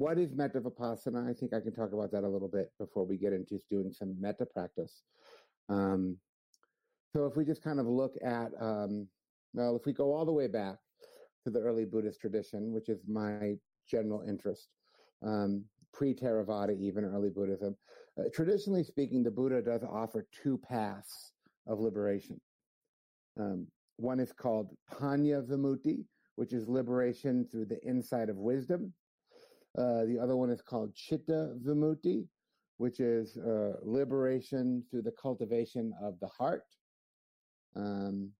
what 0.00 0.18
is 0.18 0.32
metta 0.32 0.58
vipassana? 0.58 1.28
I 1.28 1.34
think 1.34 1.52
I 1.52 1.60
can 1.60 1.74
talk 1.74 1.92
about 1.92 2.10
that 2.12 2.24
a 2.24 2.28
little 2.28 2.48
bit 2.48 2.72
before 2.78 3.04
we 3.04 3.18
get 3.18 3.34
into 3.34 3.60
doing 3.70 3.92
some 3.92 4.18
metta 4.18 4.46
practice. 4.46 5.02
Um, 5.68 6.16
so 7.12 7.26
if 7.26 7.36
we 7.36 7.44
just 7.44 7.62
kind 7.62 7.78
of 7.78 7.86
look 7.86 8.14
at, 8.24 8.50
um, 8.58 9.06
well, 9.52 9.76
if 9.76 9.84
we 9.84 9.92
go 9.92 10.14
all 10.14 10.24
the 10.24 10.32
way 10.32 10.46
back 10.46 10.76
to 11.44 11.50
the 11.50 11.60
early 11.60 11.84
Buddhist 11.84 12.18
tradition, 12.18 12.72
which 12.72 12.88
is 12.88 13.02
my 13.06 13.56
general 13.86 14.22
interest, 14.26 14.68
um, 15.22 15.66
pre 15.92 16.14
Theravada, 16.14 16.80
even 16.80 17.04
early 17.04 17.28
Buddhism, 17.28 17.76
uh, 18.18 18.30
traditionally 18.32 18.84
speaking, 18.84 19.22
the 19.22 19.30
Buddha 19.30 19.60
does 19.60 19.84
offer 19.84 20.26
two 20.32 20.56
paths 20.56 21.32
of 21.66 21.78
liberation. 21.78 22.40
Um, 23.38 23.66
one 23.98 24.18
is 24.18 24.32
called 24.32 24.74
Panya 24.90 25.46
Vimutti, 25.46 26.06
which 26.36 26.54
is 26.54 26.68
liberation 26.68 27.46
through 27.52 27.66
the 27.66 27.86
insight 27.86 28.30
of 28.30 28.38
wisdom. 28.38 28.94
Uh, 29.78 30.04
the 30.04 30.18
other 30.20 30.36
one 30.36 30.50
is 30.50 30.62
called 30.62 30.94
Chitta 30.94 31.54
Vimutti, 31.64 32.26
which 32.78 33.00
is 33.00 33.36
uh, 33.36 33.74
liberation 33.82 34.82
through 34.90 35.02
the 35.02 35.12
cultivation 35.12 35.92
of 36.02 36.18
the 36.20 36.28
heart. 36.28 36.64
Um, 37.76 38.30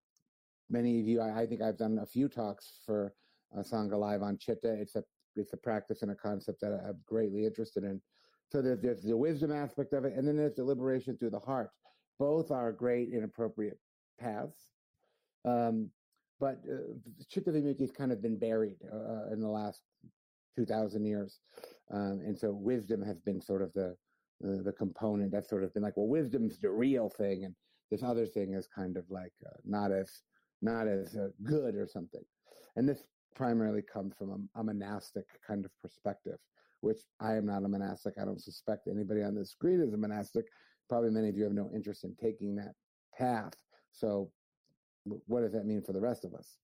many 0.69 1.01
of 1.01 1.07
you, 1.07 1.21
I, 1.21 1.43
I, 1.43 1.47
think 1.47 1.63
I've 1.63 1.79
done 1.79 1.99
a 2.03 2.07
few 2.07 2.29
talks 2.29 2.81
for 2.85 3.15
uh, 3.57 3.63
Sangha 3.63 3.99
Live 3.99 4.23
on 4.23 4.39
Chitta. 4.39 4.73
It's 4.73 4.97
a 4.97 5.05
it's 5.37 5.53
a 5.53 5.57
practice 5.57 6.03
and 6.03 6.11
a 6.11 6.17
concept 6.17 6.61
that 6.61 6.73
I'm 6.73 6.99
greatly 7.07 7.47
interested 7.47 7.85
in. 7.85 8.01
So 8.51 8.61
there's, 8.61 8.81
there's 8.81 9.03
the 9.03 9.17
wisdom 9.17 9.53
aspect 9.53 9.93
of 9.93 10.05
it, 10.05 10.15
and 10.17 10.27
then 10.27 10.37
there's 10.37 10.57
the 10.57 10.65
liberation 10.65 11.17
through 11.17 11.31
the 11.31 11.39
heart. 11.39 11.71
Both 12.19 12.51
are 12.51 12.73
great 12.73 13.13
and 13.13 13.25
appropriate 13.25 13.79
paths. 14.19 14.67
Um, 15.45 15.91
but 16.41 16.61
uh, 16.71 16.95
Chitta 17.29 17.53
has 17.53 17.91
kind 17.93 18.11
of 18.11 18.23
been 18.23 18.39
buried 18.39 18.77
uh, 18.93 19.33
in 19.33 19.41
the 19.41 19.49
last 19.49 19.83
2,000 20.57 21.05
years. 21.05 21.41
Um, 21.93 22.21
and 22.25 22.39
so 22.39 22.53
wisdom 22.53 23.03
has 23.03 23.21
been 23.21 23.41
sort 23.41 23.63
of 23.63 23.73
the, 23.75 23.97
the, 24.41 24.63
the 24.63 24.73
component 24.73 25.33
that's 25.33 25.49
sort 25.49 25.65
of 25.65 25.73
been 25.75 25.83
like, 25.83 25.97
well, 25.97 26.09
wisdom's 26.09 26.59
the 26.59 26.71
real 26.71 27.09
thing. 27.09 27.45
And 27.45 27.55
this 27.91 28.03
other 28.03 28.27
thing 28.27 28.55
is 28.55 28.69
kind 28.75 28.97
of 28.97 29.05
like 29.11 29.33
uh, 29.47 29.59
not 29.65 29.93
as, 29.93 30.23
not 30.63 30.87
as 30.87 31.17
uh, 31.17 31.29
good 31.43 31.75
or 31.75 31.87
something. 31.87 32.23
And 32.77 32.89
this 32.89 33.05
primarily 33.35 33.83
comes 33.83 34.15
from 34.19 34.49
a, 34.55 34.61
a, 34.61 34.65
monastic 34.65 35.25
kind 35.47 35.65
of 35.65 35.71
perspective, 35.81 36.39
which 36.81 37.01
I 37.21 37.35
am 37.35 37.47
not 37.47 37.65
a 37.65 37.69
monastic. 37.69 38.15
I 38.21 38.25
don't 38.25 38.41
suspect 38.41 38.89
anybody 38.89 39.23
on 39.23 39.35
the 39.35 39.45
screen 39.45 39.81
is 39.81 39.95
a 39.95 39.97
monastic. 39.97 40.47
Probably 40.89 41.11
many 41.11 41.29
of 41.29 41.37
you 41.37 41.45
have 41.45 41.53
no 41.53 41.71
interest 41.75 42.05
in 42.05 42.15
taking 42.21 42.57
that 42.57 42.75
path. 43.17 43.55
So, 43.93 44.31
what 45.05 45.41
does 45.41 45.53
that 45.53 45.67
mean 45.67 45.83
for 45.83 45.93
the 45.93 46.01
rest 46.01 46.25
of 46.25 46.35
us? 46.35 46.59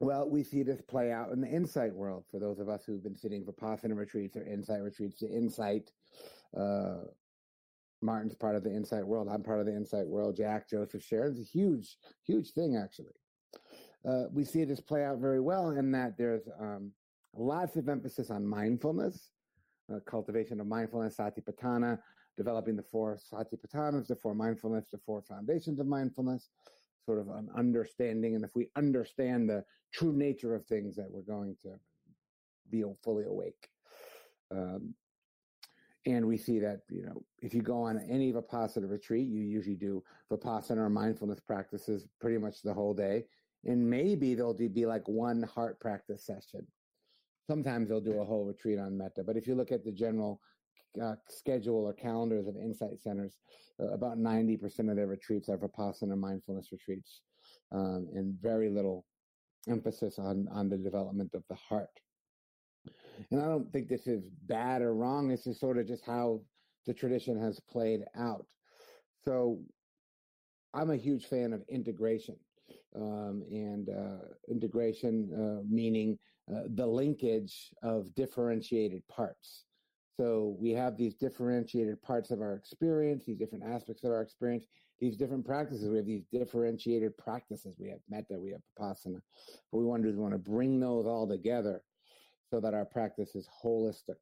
Well, 0.00 0.28
we 0.28 0.42
see 0.42 0.62
this 0.62 0.80
play 0.82 1.12
out 1.12 1.30
in 1.30 1.40
the 1.40 1.48
insight 1.48 1.94
world 1.94 2.24
for 2.30 2.40
those 2.40 2.58
of 2.58 2.68
us 2.68 2.84
who've 2.84 3.02
been 3.02 3.16
sitting 3.16 3.44
for 3.44 3.52
Vipassana 3.52 3.96
retreats 3.96 4.36
or 4.36 4.44
insight 4.44 4.82
retreats. 4.82 5.20
The 5.20 5.28
insight, 5.28 5.90
uh, 6.56 7.04
Martin's 8.02 8.34
part 8.34 8.56
of 8.56 8.64
the 8.64 8.74
insight 8.74 9.06
world. 9.06 9.28
I'm 9.30 9.42
part 9.42 9.60
of 9.60 9.66
the 9.66 9.74
insight 9.74 10.06
world. 10.06 10.36
Jack, 10.36 10.68
Joseph, 10.68 11.02
Sharon's 11.02 11.40
a 11.40 11.44
huge, 11.44 11.96
huge 12.26 12.52
thing, 12.52 12.76
actually. 12.76 13.14
Uh, 14.06 14.24
we 14.32 14.44
see 14.44 14.64
this 14.64 14.80
play 14.80 15.04
out 15.04 15.18
very 15.18 15.40
well 15.40 15.70
in 15.70 15.90
that 15.92 16.18
there's 16.18 16.46
um, 16.60 16.92
lots 17.34 17.76
of 17.76 17.88
emphasis 17.88 18.30
on 18.30 18.46
mindfulness, 18.46 19.30
uh, 19.92 20.00
cultivation 20.06 20.60
of 20.60 20.66
mindfulness, 20.66 21.16
satipatthana, 21.16 21.98
developing 22.36 22.76
the 22.76 22.82
four 22.82 23.16
satipatthanas, 23.32 24.08
the 24.08 24.16
four 24.16 24.34
mindfulness, 24.34 24.88
the 24.90 24.98
four 25.06 25.22
foundations 25.22 25.78
of 25.80 25.86
mindfulness, 25.86 26.50
sort 27.04 27.18
of 27.18 27.28
an 27.28 27.48
understanding. 27.56 28.34
And 28.34 28.44
if 28.44 28.54
we 28.54 28.68
understand 28.76 29.48
the 29.48 29.64
true 29.92 30.12
nature 30.12 30.54
of 30.54 30.64
things, 30.66 30.96
that 30.96 31.10
we're 31.10 31.22
going 31.22 31.56
to 31.62 31.78
be 32.70 32.84
fully 33.02 33.24
awake. 33.24 33.68
Um, 34.50 34.94
and 36.06 36.26
we 36.26 36.36
see 36.36 36.58
that, 36.58 36.80
you 36.90 37.02
know, 37.02 37.22
if 37.40 37.54
you 37.54 37.62
go 37.62 37.82
on 37.82 37.98
any 38.10 38.32
Vipassana 38.32 38.90
retreat, 38.90 39.26
you 39.26 39.40
usually 39.40 39.76
do 39.76 40.02
Vipassana 40.30 40.78
or 40.78 40.90
mindfulness 40.90 41.40
practices 41.40 42.06
pretty 42.20 42.36
much 42.36 42.62
the 42.62 42.74
whole 42.74 42.92
day. 42.92 43.24
And 43.64 43.88
maybe 43.88 44.34
there'll 44.34 44.52
be 44.52 44.84
like 44.84 45.08
one 45.08 45.42
heart 45.42 45.80
practice 45.80 46.26
session. 46.26 46.66
Sometimes 47.46 47.88
they'll 47.88 48.00
do 48.00 48.20
a 48.20 48.24
whole 48.24 48.44
retreat 48.44 48.78
on 48.78 48.96
metta. 48.96 49.24
But 49.24 49.36
if 49.36 49.46
you 49.46 49.54
look 49.54 49.72
at 49.72 49.84
the 49.84 49.92
general 49.92 50.40
uh, 51.02 51.14
schedule 51.28 51.84
or 51.84 51.92
calendars 51.92 52.46
of 52.46 52.56
insight 52.56 53.00
centers, 53.00 53.38
uh, 53.80 53.88
about 53.88 54.18
90% 54.18 54.90
of 54.90 54.96
their 54.96 55.06
retreats 55.06 55.48
are 55.48 55.58
Vipassana 55.58 56.16
mindfulness 56.16 56.68
retreats, 56.72 57.22
um, 57.72 58.08
and 58.14 58.34
very 58.40 58.70
little 58.70 59.04
emphasis 59.68 60.18
on, 60.18 60.46
on 60.52 60.68
the 60.68 60.76
development 60.76 61.30
of 61.34 61.42
the 61.48 61.56
heart. 61.56 62.00
And 63.30 63.40
I 63.40 63.46
don't 63.46 63.72
think 63.72 63.88
this 63.88 64.06
is 64.06 64.28
bad 64.46 64.82
or 64.82 64.94
wrong. 64.94 65.28
This 65.28 65.46
is 65.46 65.58
sort 65.58 65.78
of 65.78 65.86
just 65.86 66.04
how 66.04 66.40
the 66.86 66.94
tradition 66.94 67.40
has 67.40 67.60
played 67.60 68.04
out. 68.16 68.46
So 69.24 69.58
I'm 70.74 70.90
a 70.90 70.96
huge 70.96 71.26
fan 71.26 71.52
of 71.52 71.62
integration. 71.68 72.36
Um, 72.96 73.42
and 73.50 73.88
uh, 73.88 74.24
integration 74.48 75.30
uh, 75.34 75.62
meaning 75.68 76.16
uh, 76.50 76.62
the 76.74 76.86
linkage 76.86 77.72
of 77.82 78.14
differentiated 78.14 79.02
parts. 79.08 79.64
So 80.16 80.56
we 80.60 80.70
have 80.72 80.96
these 80.96 81.14
differentiated 81.14 82.00
parts 82.02 82.30
of 82.30 82.40
our 82.40 82.54
experience, 82.54 83.24
these 83.24 83.38
different 83.38 83.64
aspects 83.64 84.04
of 84.04 84.12
our 84.12 84.22
experience, 84.22 84.64
these 85.00 85.16
different 85.16 85.44
practices. 85.44 85.88
We 85.88 85.96
have 85.96 86.06
these 86.06 86.24
differentiated 86.32 87.16
practices. 87.18 87.76
We 87.78 87.88
have 87.88 87.98
metta, 88.08 88.38
we 88.38 88.52
have 88.52 88.60
vipassana. 88.78 89.20
What 89.70 89.80
we 89.80 89.86
want 89.86 90.02
to 90.02 90.08
do 90.08 90.10
is 90.10 90.16
we 90.16 90.22
want 90.22 90.34
to 90.34 90.38
bring 90.38 90.78
those 90.78 91.06
all 91.06 91.28
together 91.28 91.82
so 92.50 92.60
that 92.60 92.74
our 92.74 92.84
practice 92.84 93.34
is 93.34 93.48
holistic 93.64 94.20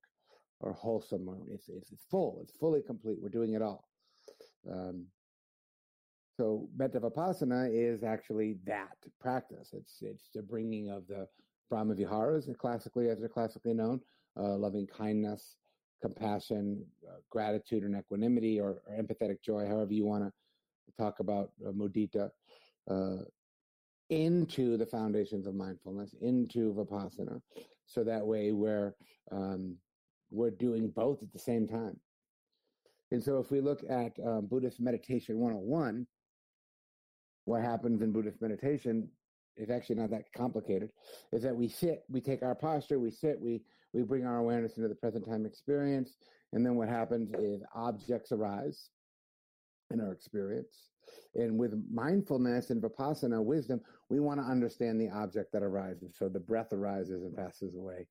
or 0.60 0.72
wholesome 0.72 1.28
or 1.28 1.36
it's, 1.50 1.68
it's, 1.68 1.92
it's 1.92 2.04
full, 2.10 2.38
it's 2.42 2.52
fully 2.58 2.80
complete. 2.80 3.18
We're 3.20 3.28
doing 3.28 3.52
it 3.52 3.62
all. 3.62 3.88
Um, 4.70 5.06
so 6.38 6.68
metta 6.74 7.00
vipassana 7.00 7.68
is 7.70 8.02
actually 8.02 8.56
that 8.64 8.96
practice. 9.20 9.74
It's 9.74 9.98
it's 10.00 10.30
the 10.34 10.42
bringing 10.42 10.88
of 10.88 11.06
the 11.06 11.28
Brahma 11.68 11.94
Viharas, 11.94 12.48
classically 12.58 13.10
as 13.10 13.18
they're 13.18 13.28
classically 13.28 13.74
known, 13.74 14.00
uh, 14.38 14.56
loving 14.56 14.86
kindness, 14.86 15.56
compassion, 16.02 16.84
uh, 17.08 17.20
gratitude, 17.30 17.84
and 17.84 17.96
equanimity, 17.96 18.60
or, 18.60 18.82
or, 18.86 18.96
empathetic 19.00 19.40
joy, 19.42 19.66
however 19.66 19.92
you 19.92 20.04
want 20.04 20.24
to 20.24 20.32
talk 21.02 21.20
about 21.20 21.50
uh, 21.66 21.70
mudita, 21.70 22.30
uh, 22.90 23.22
into 24.10 24.76
the 24.76 24.84
foundations 24.84 25.46
of 25.46 25.54
mindfulness, 25.54 26.14
into 26.20 26.74
vipassana, 26.74 27.40
so 27.86 28.04
that 28.04 28.26
way 28.26 28.52
we're 28.52 28.94
um, 29.30 29.76
we're 30.30 30.50
doing 30.50 30.88
both 30.88 31.22
at 31.22 31.32
the 31.32 31.38
same 31.38 31.66
time. 31.66 31.98
And 33.10 33.22
so, 33.22 33.38
if 33.38 33.50
we 33.50 33.60
look 33.60 33.82
at 33.88 34.12
um, 34.26 34.46
Buddhist 34.46 34.80
meditation 34.80 35.38
101, 35.38 36.06
what 37.44 37.62
happens 37.62 38.02
in 38.02 38.12
Buddhist 38.12 38.40
meditation 38.40 39.08
is 39.56 39.70
actually 39.70 39.96
not 39.96 40.10
that 40.10 40.32
complicated. 40.36 40.90
Is 41.32 41.42
that 41.42 41.54
we 41.54 41.68
sit, 41.68 42.04
we 42.08 42.20
take 42.20 42.42
our 42.42 42.54
posture, 42.54 42.98
we 42.98 43.10
sit, 43.10 43.40
we 43.40 43.62
we 43.92 44.02
bring 44.02 44.24
our 44.24 44.38
awareness 44.38 44.76
into 44.76 44.88
the 44.88 44.94
present 44.94 45.26
time 45.26 45.44
experience, 45.44 46.16
and 46.52 46.64
then 46.64 46.76
what 46.76 46.88
happens 46.88 47.30
is 47.38 47.62
objects 47.74 48.32
arise 48.32 48.88
in 49.90 50.00
our 50.00 50.12
experience. 50.12 50.88
And 51.34 51.58
with 51.58 51.74
mindfulness 51.92 52.70
and 52.70 52.82
vipassana 52.82 53.42
wisdom, 53.42 53.80
we 54.08 54.20
want 54.20 54.40
to 54.40 54.46
understand 54.46 55.00
the 55.00 55.10
object 55.10 55.52
that 55.52 55.62
arises. 55.62 56.14
So 56.18 56.28
the 56.28 56.40
breath 56.40 56.72
arises 56.72 57.22
and 57.22 57.36
passes 57.36 57.74
away. 57.74 58.06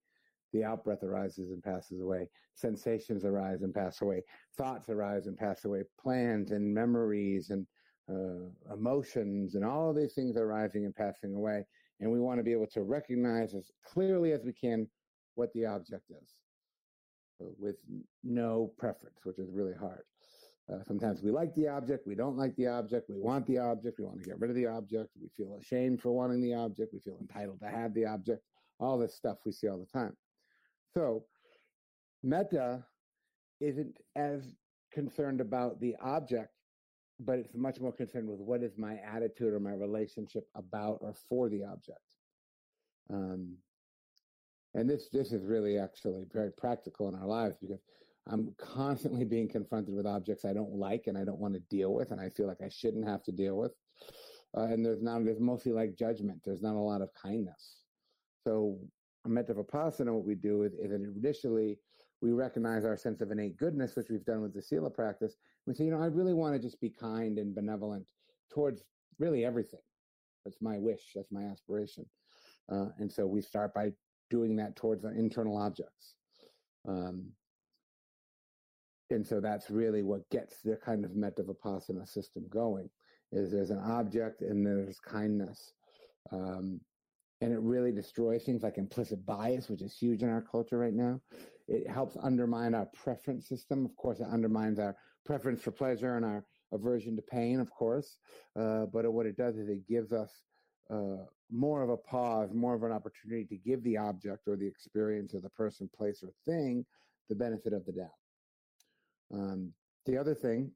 The 0.53 0.63
out 0.63 0.83
breath 0.83 1.03
arises 1.03 1.51
and 1.51 1.63
passes 1.63 2.01
away. 2.01 2.27
Sensations 2.55 3.23
arise 3.23 3.61
and 3.61 3.73
pass 3.73 4.01
away. 4.01 4.21
Thoughts 4.57 4.89
arise 4.89 5.27
and 5.27 5.37
pass 5.37 5.65
away. 5.65 5.83
Plans 5.99 6.51
and 6.51 6.73
memories 6.73 7.49
and 7.49 7.65
uh, 8.11 8.73
emotions 8.73 9.55
and 9.55 9.63
all 9.63 9.89
of 9.89 9.95
these 9.95 10.13
things 10.13 10.37
arising 10.37 10.85
and 10.85 10.95
passing 10.95 11.33
away. 11.33 11.65
And 11.99 12.11
we 12.11 12.19
want 12.19 12.39
to 12.39 12.43
be 12.43 12.51
able 12.51 12.67
to 12.67 12.81
recognize 12.81 13.53
as 13.53 13.71
clearly 13.85 14.31
as 14.31 14.43
we 14.43 14.53
can 14.53 14.87
what 15.35 15.53
the 15.53 15.65
object 15.65 16.09
is 16.09 16.35
uh, 17.41 17.49
with 17.57 17.77
no 18.23 18.73
preference, 18.77 19.19
which 19.23 19.39
is 19.39 19.49
really 19.51 19.75
hard. 19.79 20.03
Uh, 20.71 20.83
sometimes 20.87 21.21
we 21.21 21.31
like 21.31 21.53
the 21.55 21.67
object, 21.67 22.07
we 22.07 22.15
don't 22.15 22.37
like 22.37 22.55
the 22.55 22.67
object, 22.67 23.09
we 23.09 23.19
want 23.19 23.45
the 23.47 23.57
object, 23.57 23.99
we 23.99 24.05
want 24.05 24.21
to 24.21 24.29
get 24.29 24.39
rid 24.39 24.49
of 24.49 24.55
the 24.55 24.65
object, 24.65 25.09
we 25.21 25.27
feel 25.35 25.57
ashamed 25.59 26.01
for 26.01 26.11
wanting 26.11 26.41
the 26.41 26.53
object, 26.53 26.93
we 26.93 26.99
feel 26.99 27.17
entitled 27.19 27.59
to 27.59 27.67
have 27.67 27.93
the 27.93 28.05
object, 28.05 28.41
all 28.79 28.97
this 28.97 29.15
stuff 29.15 29.37
we 29.45 29.51
see 29.51 29.67
all 29.67 29.79
the 29.79 29.99
time. 29.99 30.15
So, 30.93 31.25
metta 32.23 32.85
isn't 33.59 33.97
as 34.15 34.55
concerned 34.93 35.41
about 35.41 35.79
the 35.79 35.95
object 36.01 36.53
but 37.23 37.39
it's 37.39 37.53
much 37.53 37.79
more 37.79 37.91
concerned 37.91 38.27
with 38.27 38.39
what 38.39 38.63
is 38.63 38.77
my 38.77 38.97
attitude 38.97 39.53
or 39.53 39.59
my 39.59 39.73
relationship 39.73 40.47
about 40.55 40.99
or 41.01 41.13
for 41.29 41.49
the 41.49 41.63
object. 41.63 41.99
Um, 43.11 43.57
and 44.73 44.89
this 44.89 45.09
this 45.11 45.31
is 45.31 45.43
really 45.43 45.77
actually 45.77 46.23
very 46.31 46.51
practical 46.51 47.09
in 47.09 47.15
our 47.15 47.27
lives 47.27 47.57
because 47.61 47.81
I'm 48.27 48.53
constantly 48.57 49.25
being 49.25 49.49
confronted 49.49 49.93
with 49.93 50.05
objects 50.05 50.45
I 50.45 50.53
don't 50.53 50.73
like 50.73 51.07
and 51.07 51.17
I 51.17 51.23
don't 51.23 51.39
want 51.39 51.53
to 51.55 51.59
deal 51.69 51.93
with, 51.93 52.11
and 52.11 52.21
I 52.21 52.29
feel 52.29 52.47
like 52.47 52.61
I 52.63 52.69
shouldn't 52.69 53.07
have 53.07 53.23
to 53.23 53.31
deal 53.31 53.57
with. 53.57 53.73
Uh, 54.57 54.63
and 54.63 54.85
there's 54.85 55.01
not 55.01 55.23
there's 55.25 55.39
mostly 55.39 55.71
like 55.71 55.95
judgment. 55.95 56.39
There's 56.45 56.61
not 56.61 56.75
a 56.75 56.79
lot 56.79 57.01
of 57.01 57.09
kindness. 57.13 57.83
So 58.45 58.79
metta 59.25 59.53
vipassana, 59.53 60.13
what 60.13 60.25
we 60.25 60.35
do 60.35 60.63
is, 60.63 60.73
is 60.73 60.91
initially 60.91 61.79
we 62.21 62.31
recognize 62.31 62.85
our 62.85 62.97
sense 62.97 63.21
of 63.21 63.31
innate 63.31 63.57
goodness, 63.57 63.95
which 63.95 64.09
we've 64.09 64.25
done 64.25 64.41
with 64.41 64.53
the 64.53 64.61
sila 64.61 64.89
practice. 64.89 65.35
We 65.65 65.73
say, 65.73 65.85
you 65.85 65.91
know, 65.91 66.01
I 66.01 66.07
really 66.07 66.33
want 66.33 66.55
to 66.55 66.59
just 66.59 66.81
be 66.81 66.89
kind 66.89 67.37
and 67.37 67.53
benevolent 67.53 68.05
towards 68.51 68.83
really 69.19 69.45
everything. 69.45 69.79
That's 70.43 70.61
my 70.61 70.77
wish. 70.77 71.11
That's 71.15 71.31
my 71.31 71.43
aspiration. 71.43 72.05
Uh, 72.71 72.87
and 72.97 73.11
so 73.11 73.27
we 73.27 73.41
start 73.41 73.73
by 73.73 73.91
doing 74.29 74.55
that 74.55 74.75
towards 74.75 75.05
our 75.05 75.13
internal 75.13 75.57
objects. 75.57 76.15
Um, 76.87 77.31
and 79.11 79.27
so 79.27 79.39
that's 79.39 79.69
really 79.69 80.03
what 80.03 80.29
gets 80.29 80.61
the 80.63 80.77
kind 80.77 81.05
of 81.05 81.15
metta 81.15 81.43
vipassana 81.43 82.07
system 82.07 82.45
going 82.49 82.89
is 83.31 83.51
there's 83.51 83.69
an 83.69 83.79
object 83.79 84.41
and 84.41 84.65
there's 84.65 84.99
kindness 84.99 85.73
um, 86.31 86.79
and 87.41 87.51
it 87.51 87.59
really 87.59 87.91
destroys 87.91 88.43
things 88.43 88.63
like 88.63 88.77
implicit 88.77 89.25
bias 89.25 89.69
which 89.69 89.81
is 89.81 89.95
huge 89.95 90.21
in 90.23 90.29
our 90.29 90.41
culture 90.41 90.77
right 90.77 90.93
now. 90.93 91.19
It 91.67 91.89
helps 91.89 92.17
undermine 92.21 92.75
our 92.75 92.87
preference 93.03 93.47
system. 93.47 93.85
Of 93.85 93.95
course 93.95 94.19
it 94.19 94.27
undermines 94.31 94.79
our 94.79 94.95
preference 95.25 95.61
for 95.61 95.71
pleasure 95.71 96.15
and 96.15 96.25
our 96.25 96.45
aversion 96.71 97.15
to 97.15 97.21
pain 97.21 97.59
of 97.59 97.71
course. 97.71 98.17
Uh, 98.57 98.85
but 98.85 99.11
what 99.11 99.25
it 99.25 99.37
does 99.37 99.57
is 99.57 99.67
it 99.67 99.87
gives 99.87 100.13
us 100.13 100.29
uh, 100.89 101.25
more 101.49 101.81
of 101.83 101.89
a 101.89 101.97
pause 101.97 102.49
more 102.53 102.75
of 102.75 102.83
an 102.83 102.91
opportunity 102.91 103.45
to 103.45 103.57
give 103.57 103.83
the 103.83 103.97
object 103.97 104.47
or 104.47 104.55
the 104.55 104.67
experience 104.67 105.33
or 105.33 105.41
the 105.41 105.49
person 105.49 105.89
place 105.95 106.23
or 106.23 106.29
thing 106.45 106.85
the 107.29 107.35
benefit 107.35 107.73
of 107.73 107.85
the 107.85 107.93
doubt. 107.93 108.09
Um, 109.33 109.73
the 110.05 110.17
other 110.17 110.35
thing 110.35 110.71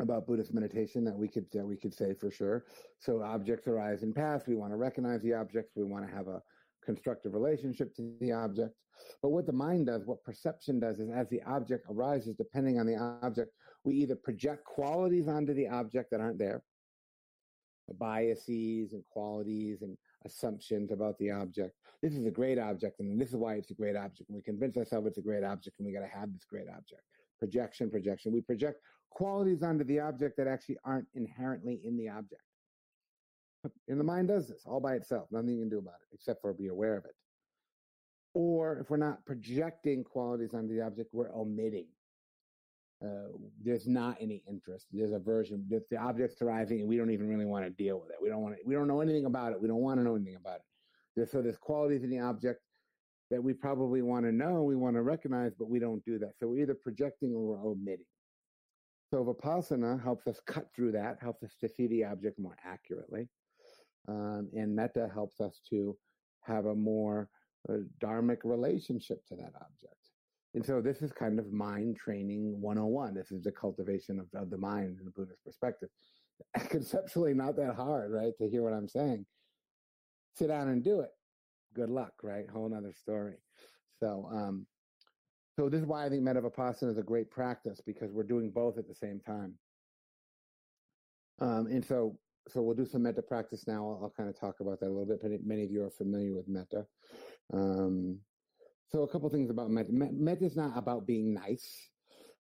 about 0.00 0.26
Buddhist 0.26 0.52
meditation 0.52 1.04
that 1.04 1.16
we 1.16 1.28
could 1.28 1.46
that 1.52 1.66
we 1.66 1.76
could 1.76 1.94
say 1.94 2.14
for 2.14 2.30
sure. 2.30 2.64
So 2.98 3.22
objects 3.22 3.68
arise 3.68 4.02
and 4.02 4.14
pass. 4.14 4.46
We 4.46 4.56
want 4.56 4.72
to 4.72 4.76
recognize 4.76 5.22
the 5.22 5.34
objects. 5.34 5.72
We 5.76 5.84
want 5.84 6.08
to 6.08 6.14
have 6.14 6.28
a 6.28 6.42
constructive 6.84 7.34
relationship 7.34 7.94
to 7.96 8.12
the 8.20 8.32
object. 8.32 8.74
But 9.22 9.30
what 9.30 9.46
the 9.46 9.52
mind 9.52 9.86
does, 9.86 10.06
what 10.06 10.22
perception 10.24 10.78
does, 10.80 11.00
is 11.00 11.10
as 11.10 11.28
the 11.28 11.42
object 11.42 11.86
arises, 11.90 12.34
depending 12.36 12.78
on 12.78 12.86
the 12.86 12.96
object, 12.96 13.52
we 13.84 13.94
either 13.96 14.16
project 14.16 14.64
qualities 14.64 15.28
onto 15.28 15.52
the 15.52 15.68
object 15.68 16.10
that 16.10 16.20
aren't 16.20 16.38
there, 16.38 16.62
biases 17.98 18.92
and 18.92 19.02
qualities 19.10 19.82
and 19.82 19.96
assumptions 20.24 20.92
about 20.92 21.18
the 21.18 21.30
object. 21.30 21.74
This 22.02 22.14
is 22.14 22.26
a 22.26 22.30
great 22.30 22.58
object, 22.58 23.00
and 23.00 23.20
this 23.20 23.30
is 23.30 23.36
why 23.36 23.54
it's 23.54 23.70
a 23.70 23.74
great 23.74 23.96
object. 23.96 24.28
And 24.28 24.36
we 24.36 24.42
convince 24.42 24.76
ourselves 24.76 25.08
it's 25.08 25.18
a 25.18 25.22
great 25.22 25.44
object, 25.44 25.78
and 25.78 25.86
we 25.86 25.92
got 25.92 26.00
to 26.00 26.18
have 26.18 26.32
this 26.32 26.46
great 26.48 26.68
object 26.68 27.02
projection, 27.38 27.90
projection. 27.90 28.32
We 28.32 28.40
project 28.40 28.80
qualities 29.14 29.62
onto 29.62 29.84
the 29.84 30.00
object 30.00 30.36
that 30.36 30.46
actually 30.46 30.76
aren't 30.84 31.06
inherently 31.14 31.80
in 31.84 31.96
the 31.96 32.08
object. 32.08 32.42
And 33.88 33.98
the 33.98 34.04
mind 34.04 34.28
does 34.28 34.48
this 34.48 34.64
all 34.66 34.80
by 34.80 34.94
itself. 34.94 35.28
Nothing 35.30 35.50
you 35.50 35.60
can 35.60 35.70
do 35.70 35.78
about 35.78 35.94
it 35.94 36.14
except 36.14 36.42
for 36.42 36.52
be 36.52 36.68
aware 36.68 36.96
of 36.96 37.06
it. 37.06 37.14
Or 38.34 38.78
if 38.78 38.90
we're 38.90 38.98
not 38.98 39.24
projecting 39.24 40.04
qualities 40.04 40.52
onto 40.52 40.74
the 40.74 40.82
object, 40.82 41.10
we're 41.12 41.32
omitting. 41.34 41.86
Uh, 43.02 43.28
there's 43.62 43.86
not 43.86 44.16
any 44.20 44.42
interest. 44.48 44.86
There's 44.92 45.12
aversion. 45.12 45.66
If 45.70 45.88
the 45.88 45.96
object's 45.96 46.42
arriving 46.42 46.80
and 46.80 46.88
we 46.88 46.96
don't 46.96 47.10
even 47.10 47.28
really 47.28 47.44
want 47.44 47.64
to 47.64 47.70
deal 47.70 48.00
with 48.00 48.10
it. 48.10 48.16
We 48.20 48.28
don't 48.28 48.42
want 48.42 48.56
to, 48.56 48.60
we 48.66 48.74
don't 48.74 48.88
know 48.88 49.00
anything 49.00 49.24
about 49.24 49.52
it. 49.52 49.60
We 49.60 49.68
don't 49.68 49.78
want 49.78 49.98
to 50.00 50.04
know 50.04 50.16
anything 50.16 50.36
about 50.36 50.56
it. 50.56 50.62
There's, 51.16 51.30
so 51.30 51.40
there's 51.40 51.56
qualities 51.56 52.02
in 52.02 52.10
the 52.10 52.20
object 52.20 52.60
that 53.30 53.42
we 53.42 53.52
probably 53.52 54.02
want 54.02 54.26
to 54.26 54.32
know, 54.32 54.62
we 54.62 54.76
want 54.76 54.96
to 54.96 55.02
recognize, 55.02 55.52
but 55.58 55.70
we 55.70 55.78
don't 55.78 56.04
do 56.04 56.18
that. 56.18 56.32
So 56.38 56.48
we're 56.48 56.62
either 56.62 56.74
projecting 56.74 57.34
or 57.34 57.40
we're 57.40 57.64
omitting. 57.64 58.04
So 59.14 59.24
Vipassana 59.24 60.02
helps 60.02 60.26
us 60.26 60.40
cut 60.44 60.66
through 60.74 60.90
that, 60.92 61.18
helps 61.20 61.44
us 61.44 61.54
to 61.60 61.68
see 61.68 61.86
the 61.86 62.02
object 62.02 62.36
more 62.36 62.56
accurately. 62.64 63.28
Um, 64.08 64.50
and 64.54 64.74
Metta 64.74 65.08
helps 65.14 65.40
us 65.40 65.60
to 65.70 65.96
have 66.40 66.66
a 66.66 66.74
more 66.74 67.28
uh, 67.68 67.74
dharmic 68.02 68.38
relationship 68.42 69.24
to 69.28 69.36
that 69.36 69.52
object. 69.54 70.10
And 70.54 70.66
so 70.66 70.80
this 70.80 71.00
is 71.00 71.12
kind 71.12 71.38
of 71.38 71.52
mind 71.52 71.96
training 71.96 72.60
101. 72.60 73.14
This 73.14 73.30
is 73.30 73.44
the 73.44 73.52
cultivation 73.52 74.18
of, 74.18 74.26
of 74.34 74.50
the 74.50 74.58
mind 74.58 74.96
in 74.98 75.04
the 75.04 75.12
Buddhist 75.12 75.44
perspective. 75.44 75.90
Conceptually, 76.68 77.34
not 77.34 77.54
that 77.54 77.76
hard, 77.76 78.10
right? 78.10 78.32
To 78.38 78.50
hear 78.50 78.64
what 78.64 78.72
I'm 78.72 78.88
saying. 78.88 79.24
Sit 80.36 80.48
down 80.48 80.70
and 80.70 80.82
do 80.82 81.02
it 81.02 81.10
good 81.72 81.90
luck, 81.90 82.14
right? 82.24 82.48
Whole 82.50 82.68
nother 82.68 82.92
story. 82.92 83.34
So, 84.00 84.28
um, 84.32 84.66
so 85.56 85.68
this 85.68 85.80
is 85.80 85.86
why 85.86 86.04
I 86.04 86.08
think 86.08 86.22
Metta 86.22 86.42
Vipassana 86.42 86.90
is 86.90 86.98
a 86.98 87.02
great 87.02 87.30
practice 87.30 87.80
because 87.84 88.10
we're 88.10 88.24
doing 88.24 88.50
both 88.50 88.78
at 88.78 88.88
the 88.88 88.94
same 88.94 89.20
time. 89.20 89.54
Um, 91.40 91.66
and 91.66 91.84
so, 91.84 92.18
so 92.48 92.62
we'll 92.62 92.76
do 92.76 92.86
some 92.86 93.02
metta 93.02 93.22
practice 93.22 93.66
now. 93.66 93.86
I'll, 93.86 94.00
I'll, 94.04 94.14
kind 94.16 94.28
of 94.28 94.38
talk 94.38 94.60
about 94.60 94.80
that 94.80 94.86
a 94.86 94.94
little 94.94 95.06
bit. 95.06 95.20
But 95.22 95.30
many 95.44 95.64
of 95.64 95.70
you 95.70 95.82
are 95.82 95.90
familiar 95.90 96.34
with 96.34 96.48
metta. 96.48 96.86
Um, 97.52 98.18
so 98.90 99.02
a 99.02 99.08
couple 99.08 99.28
things 99.30 99.50
about 99.50 99.70
metta. 99.70 99.90
Metta 99.92 100.44
is 100.44 100.56
not 100.56 100.76
about 100.76 101.06
being 101.06 101.32
nice. 101.32 101.88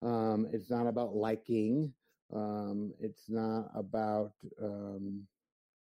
Um, 0.03 0.47
it's 0.53 0.71
not 0.71 0.87
about 0.87 1.15
liking. 1.15 1.93
Um, 2.35 2.93
it's 3.01 3.25
not 3.29 3.71
about 3.75 4.33
um, 4.63 5.23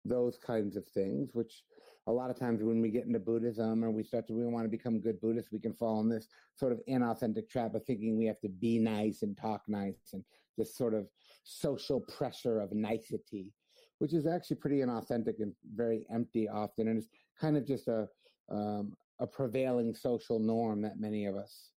those 0.06 0.38
kinds 0.38 0.75
of 0.75 0.86
things, 0.88 1.30
which 1.33 1.63
a 2.07 2.12
lot 2.12 2.30
of 2.30 2.39
times 2.39 2.63
when 2.63 2.81
we 2.81 2.89
get 2.89 3.06
into 3.06 3.19
Buddhism 3.19 3.83
or 3.83 3.92
we 3.92 4.01
start 4.01 4.27
to, 4.27 4.33
we 4.33 4.45
want 4.45 4.65
to 4.65 4.69
become 4.69 5.00
good 5.00 5.19
Buddhists, 5.19 5.51
we 5.51 5.59
can 5.59 5.74
fall 5.74 6.00
in 6.00 6.09
this 6.09 6.27
sort 6.56 6.71
of 6.71 6.80
inauthentic 6.89 7.50
trap 7.50 7.75
of 7.75 7.83
thinking 7.83 8.18
we 8.18 8.25
have 8.25 8.39
to 8.39 8.50
be 8.50 8.80
nice 8.80 9.24
and 9.24 9.38
talk 9.38 9.62
nice 9.68 9.95
and 10.13 10.24
this 10.57 10.75
sort 10.75 10.94
of 10.94 11.07
social 11.44 12.00
pressure 12.00 12.59
of 12.62 12.71
nicety, 12.71 13.54
which 14.00 14.13
is 14.13 14.25
actually 14.25 14.56
pretty 14.56 14.77
inauthentic 14.77 15.39
and 15.39 15.54
very 15.75 16.06
empty 16.12 16.48
often. 16.48 16.88
And 16.88 16.98
it's 16.98 17.09
kind 17.39 17.57
of 17.57 17.68
just 17.68 17.89
a, 17.89 18.07
um, 18.50 18.94
a 19.19 19.27
prevailing 19.27 19.94
social 19.94 20.39
norm 20.39 20.81
that 20.83 21.00
many 21.00 21.25
of 21.25 21.36
us 21.36 21.71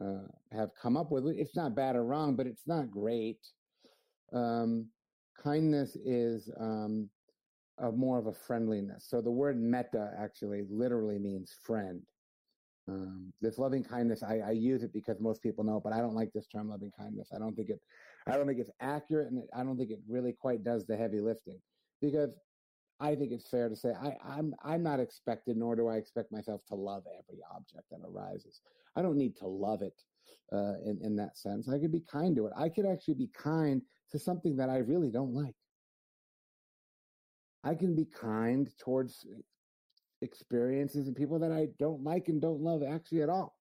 uh, 0.00 0.28
have 0.52 0.70
come 0.80 0.96
up 0.96 1.10
with. 1.10 1.26
It's 1.26 1.56
not 1.56 1.74
bad 1.74 1.96
or 1.96 2.04
wrong, 2.04 2.36
but 2.36 2.46
it's 2.46 2.68
not 2.68 2.90
great. 2.90 3.40
Um, 4.32 4.86
kindness 5.42 5.96
is 5.96 6.50
um, 6.60 7.10
of 7.78 7.96
more 7.96 8.18
of 8.18 8.26
a 8.26 8.32
friendliness. 8.32 9.06
So 9.08 9.20
the 9.20 9.30
word 9.30 9.60
metta 9.60 10.12
actually 10.18 10.62
literally 10.70 11.18
means 11.18 11.54
friend. 11.62 12.02
Um, 12.88 13.32
this 13.40 13.58
loving 13.58 13.82
kindness, 13.82 14.22
I, 14.22 14.38
I, 14.46 14.50
use 14.52 14.84
it 14.84 14.92
because 14.92 15.18
most 15.18 15.42
people 15.42 15.64
know, 15.64 15.80
but 15.82 15.92
I 15.92 15.98
don't 15.98 16.14
like 16.14 16.32
this 16.32 16.46
term 16.46 16.70
loving 16.70 16.92
kindness. 16.96 17.30
I 17.34 17.38
don't 17.38 17.56
think 17.56 17.68
it, 17.68 17.80
I 18.28 18.36
don't 18.36 18.46
think 18.46 18.60
it's 18.60 18.70
accurate, 18.80 19.28
and 19.32 19.42
I 19.56 19.64
don't 19.64 19.76
think 19.76 19.90
it 19.90 19.98
really 20.08 20.32
quite 20.32 20.62
does 20.62 20.86
the 20.86 20.96
heavy 20.96 21.20
lifting. 21.20 21.58
Because 22.00 22.30
I 23.00 23.14
think 23.14 23.32
it's 23.32 23.48
fair 23.48 23.68
to 23.68 23.76
say 23.76 23.90
I, 24.00 24.16
I'm 24.24 24.54
I'm 24.62 24.84
not 24.84 25.00
expected, 25.00 25.56
nor 25.56 25.74
do 25.74 25.88
I 25.88 25.96
expect 25.96 26.30
myself 26.30 26.62
to 26.68 26.76
love 26.76 27.02
every 27.06 27.40
object 27.54 27.84
that 27.90 28.00
arises. 28.06 28.60
I 28.94 29.02
don't 29.02 29.18
need 29.18 29.36
to 29.38 29.46
love 29.48 29.82
it 29.82 30.00
uh, 30.52 30.74
in 30.84 31.00
in 31.02 31.16
that 31.16 31.36
sense. 31.36 31.68
I 31.68 31.78
could 31.78 31.92
be 31.92 32.04
kind 32.10 32.36
to 32.36 32.46
it. 32.46 32.52
I 32.56 32.68
could 32.68 32.86
actually 32.86 33.14
be 33.14 33.30
kind 33.36 33.82
to 34.12 34.18
something 34.18 34.56
that 34.56 34.70
I 34.70 34.78
really 34.78 35.10
don't 35.10 35.34
like. 35.34 35.56
I 37.66 37.74
can 37.74 37.96
be 37.96 38.04
kind 38.04 38.70
towards 38.78 39.26
experiences 40.22 41.08
and 41.08 41.16
people 41.16 41.38
that 41.40 41.52
I 41.52 41.68
don't 41.78 42.04
like 42.04 42.28
and 42.28 42.40
don't 42.40 42.60
love 42.60 42.82
actually 42.82 43.22
at 43.22 43.28
all. 43.28 43.56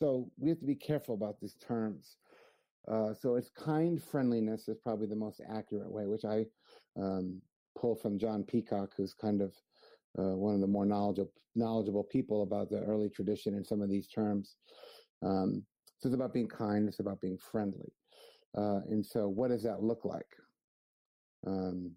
So 0.00 0.30
we 0.38 0.48
have 0.48 0.58
to 0.60 0.66
be 0.66 0.74
careful 0.74 1.14
about 1.14 1.38
these 1.40 1.54
terms. 1.54 2.16
Uh, 2.90 3.14
so 3.14 3.36
it's 3.36 3.50
kind 3.50 4.02
friendliness 4.02 4.66
is 4.68 4.78
probably 4.82 5.06
the 5.06 5.14
most 5.14 5.40
accurate 5.48 5.90
way, 5.90 6.06
which 6.06 6.24
I 6.24 6.46
um, 6.96 7.40
pull 7.78 7.94
from 7.94 8.18
John 8.18 8.42
Peacock, 8.42 8.90
who's 8.96 9.14
kind 9.14 9.40
of 9.40 9.54
uh, 10.18 10.36
one 10.36 10.54
of 10.54 10.60
the 10.60 10.66
more 10.66 10.86
knowledgeable 10.86 11.32
knowledgeable 11.56 12.04
people 12.04 12.42
about 12.42 12.70
the 12.70 12.80
early 12.82 13.08
tradition 13.08 13.54
and 13.54 13.66
some 13.66 13.82
of 13.82 13.90
these 13.90 14.06
terms. 14.06 14.56
Um, 15.22 15.64
so 15.98 16.08
it's 16.08 16.14
about 16.14 16.32
being 16.32 16.48
kind. 16.48 16.88
It's 16.88 17.00
about 17.00 17.20
being 17.20 17.38
friendly. 17.38 17.92
Uh, 18.56 18.80
and 18.88 19.04
so, 19.04 19.28
what 19.28 19.50
does 19.50 19.62
that 19.64 19.82
look 19.82 20.04
like? 20.04 20.26
Um, 21.46 21.92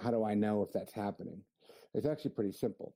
how 0.00 0.10
do 0.10 0.24
I 0.24 0.34
know 0.34 0.62
if 0.62 0.72
that's 0.72 0.92
happening? 0.92 1.40
It's 1.94 2.06
actually 2.06 2.32
pretty 2.32 2.52
simple. 2.52 2.94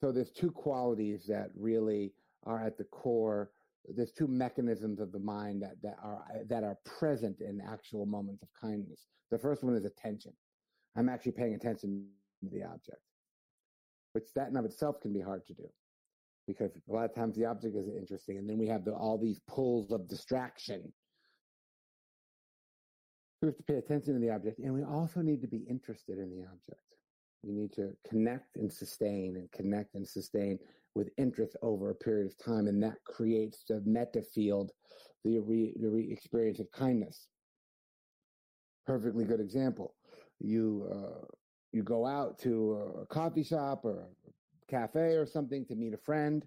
So 0.00 0.12
there's 0.12 0.30
two 0.30 0.50
qualities 0.50 1.26
that 1.26 1.50
really 1.56 2.12
are 2.44 2.62
at 2.62 2.78
the 2.78 2.84
core. 2.84 3.50
There's 3.88 4.12
two 4.12 4.26
mechanisms 4.26 5.00
of 5.00 5.12
the 5.12 5.18
mind 5.18 5.62
that, 5.62 5.80
that 5.82 5.96
are 6.02 6.24
uh, 6.34 6.38
that 6.48 6.64
are 6.64 6.76
present 6.84 7.40
in 7.40 7.60
actual 7.60 8.04
moments 8.04 8.42
of 8.42 8.48
kindness. 8.60 9.06
The 9.30 9.38
first 9.38 9.62
one 9.62 9.74
is 9.74 9.84
attention. 9.84 10.32
I'm 10.96 11.08
actually 11.08 11.32
paying 11.32 11.54
attention 11.54 12.06
to 12.42 12.50
the 12.50 12.64
object, 12.64 13.00
which 14.12 14.24
that 14.34 14.48
in 14.48 14.56
of 14.56 14.64
itself 14.64 15.00
can 15.00 15.12
be 15.12 15.20
hard 15.20 15.46
to 15.46 15.54
do 15.54 15.68
because 16.46 16.70
a 16.88 16.92
lot 16.92 17.04
of 17.04 17.14
times 17.14 17.36
the 17.36 17.44
object 17.44 17.76
isn't 17.76 17.96
interesting, 17.96 18.38
and 18.38 18.48
then 18.48 18.58
we 18.58 18.68
have 18.68 18.84
the, 18.84 18.92
all 18.92 19.18
these 19.18 19.40
pulls 19.48 19.90
of 19.90 20.08
distraction 20.08 20.92
we 23.40 23.46
have 23.46 23.56
to 23.56 23.62
pay 23.62 23.74
attention 23.74 24.14
to 24.14 24.20
the 24.20 24.30
object, 24.30 24.58
and 24.58 24.72
we 24.72 24.82
also 24.82 25.20
need 25.20 25.40
to 25.42 25.48
be 25.48 25.64
interested 25.68 26.18
in 26.18 26.30
the 26.30 26.44
object. 26.44 26.80
We 27.42 27.52
need 27.52 27.72
to 27.74 27.92
connect 28.08 28.56
and 28.56 28.72
sustain 28.72 29.36
and 29.36 29.50
connect 29.52 29.94
and 29.94 30.06
sustain 30.06 30.58
with 30.94 31.10
interest 31.18 31.56
over 31.62 31.90
a 31.90 31.94
period 31.94 32.26
of 32.26 32.38
time, 32.38 32.66
and 32.66 32.82
that 32.82 32.96
creates 33.04 33.64
the 33.68 33.82
metta 33.84 34.22
field, 34.22 34.72
the, 35.24 35.38
re, 35.38 35.74
the 35.78 35.88
re 35.88 36.10
experience 36.10 36.58
of 36.58 36.70
kindness. 36.72 37.28
Perfectly 38.86 39.24
good 39.24 39.40
example. 39.40 39.94
You 40.40 40.88
uh, 40.92 41.26
you 41.72 41.82
go 41.82 42.06
out 42.06 42.38
to 42.38 42.92
a 43.02 43.06
coffee 43.06 43.42
shop 43.42 43.84
or 43.84 44.08
a 44.26 44.70
cafe 44.70 45.16
or 45.16 45.26
something 45.26 45.66
to 45.66 45.74
meet 45.74 45.92
a 45.92 45.98
friend. 45.98 46.44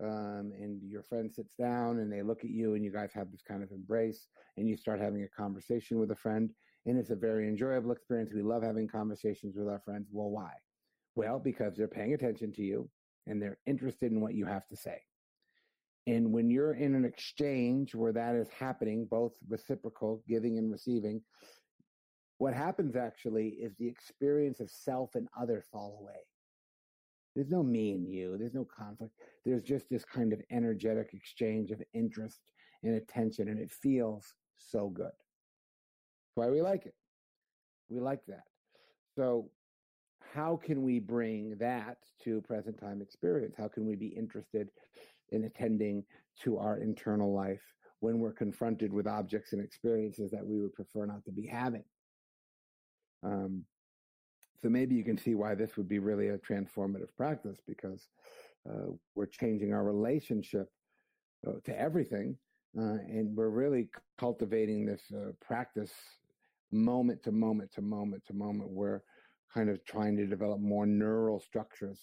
Um, 0.00 0.52
and 0.58 0.80
your 0.82 1.02
friend 1.02 1.32
sits 1.32 1.54
down 1.54 2.00
and 2.00 2.12
they 2.12 2.22
look 2.22 2.44
at 2.44 2.50
you 2.50 2.74
and 2.74 2.84
you 2.84 2.92
guys 2.92 3.12
have 3.14 3.30
this 3.30 3.42
kind 3.46 3.62
of 3.62 3.70
embrace 3.70 4.26
and 4.56 4.68
you 4.68 4.76
start 4.76 5.00
having 5.00 5.22
a 5.22 5.28
conversation 5.28 6.00
with 6.00 6.10
a 6.10 6.16
friend 6.16 6.50
and 6.86 6.98
it's 6.98 7.10
a 7.10 7.16
very 7.16 7.48
enjoyable 7.48 7.92
experience. 7.92 8.32
We 8.34 8.42
love 8.42 8.62
having 8.62 8.88
conversations 8.88 9.56
with 9.56 9.68
our 9.68 9.80
friends. 9.80 10.08
Well, 10.10 10.30
why? 10.30 10.52
Well, 11.14 11.38
because 11.38 11.76
they're 11.76 11.86
paying 11.86 12.14
attention 12.14 12.52
to 12.54 12.62
you 12.62 12.90
and 13.26 13.40
they're 13.40 13.58
interested 13.66 14.10
in 14.10 14.20
what 14.20 14.34
you 14.34 14.46
have 14.46 14.66
to 14.68 14.76
say. 14.76 15.00
And 16.06 16.32
when 16.32 16.50
you're 16.50 16.74
in 16.74 16.94
an 16.94 17.04
exchange 17.04 17.94
where 17.94 18.12
that 18.12 18.34
is 18.34 18.48
happening, 18.48 19.06
both 19.10 19.32
reciprocal, 19.48 20.22
giving 20.28 20.58
and 20.58 20.70
receiving, 20.70 21.22
what 22.38 22.52
happens 22.52 22.96
actually 22.96 23.48
is 23.60 23.74
the 23.76 23.88
experience 23.88 24.60
of 24.60 24.70
self 24.70 25.14
and 25.14 25.28
other 25.40 25.64
fall 25.72 25.98
away. 26.00 26.20
There's 27.34 27.50
no 27.50 27.62
me 27.62 27.92
and 27.92 28.08
you. 28.08 28.36
There's 28.38 28.54
no 28.54 28.64
conflict. 28.64 29.12
There's 29.44 29.62
just 29.62 29.88
this 29.90 30.04
kind 30.04 30.32
of 30.32 30.40
energetic 30.50 31.10
exchange 31.12 31.70
of 31.70 31.82
interest 31.92 32.40
and 32.82 32.94
attention, 32.94 33.48
and 33.48 33.58
it 33.58 33.70
feels 33.70 34.34
so 34.56 34.88
good. 34.88 35.06
That's 35.06 36.36
why 36.36 36.48
we 36.48 36.62
like 36.62 36.86
it. 36.86 36.94
We 37.88 38.00
like 38.00 38.24
that. 38.28 38.44
So, 39.16 39.50
how 40.32 40.56
can 40.56 40.82
we 40.82 40.98
bring 41.00 41.56
that 41.58 41.98
to 42.24 42.40
present 42.42 42.78
time 42.80 43.02
experience? 43.02 43.54
How 43.56 43.68
can 43.68 43.86
we 43.86 43.94
be 43.94 44.08
interested 44.08 44.68
in 45.30 45.44
attending 45.44 46.04
to 46.42 46.58
our 46.58 46.78
internal 46.78 47.32
life 47.32 47.62
when 48.00 48.18
we're 48.18 48.32
confronted 48.32 48.92
with 48.92 49.06
objects 49.06 49.52
and 49.52 49.62
experiences 49.62 50.30
that 50.30 50.44
we 50.44 50.60
would 50.60 50.72
prefer 50.74 51.06
not 51.06 51.24
to 51.24 51.32
be 51.32 51.46
having? 51.46 51.84
Um, 53.22 53.64
so 54.62 54.68
maybe 54.68 54.94
you 54.94 55.04
can 55.04 55.18
see 55.18 55.34
why 55.34 55.54
this 55.54 55.76
would 55.76 55.88
be 55.88 55.98
really 55.98 56.28
a 56.28 56.38
transformative 56.38 57.14
practice 57.16 57.58
because 57.66 58.08
uh, 58.68 58.92
we're 59.14 59.26
changing 59.26 59.72
our 59.72 59.84
relationship 59.84 60.68
uh, 61.46 61.52
to 61.64 61.78
everything. 61.78 62.36
Uh, 62.76 62.98
and 63.08 63.36
we're 63.36 63.50
really 63.50 63.88
cultivating 64.18 64.84
this 64.84 65.02
uh, 65.14 65.30
practice 65.40 65.92
moment 66.72 67.22
to 67.22 67.30
moment 67.30 67.70
to 67.72 67.82
moment 67.82 68.24
to 68.26 68.34
moment. 68.34 68.70
We're 68.70 69.02
kind 69.52 69.70
of 69.70 69.84
trying 69.84 70.16
to 70.16 70.26
develop 70.26 70.60
more 70.60 70.86
neural 70.86 71.38
structures. 71.38 72.00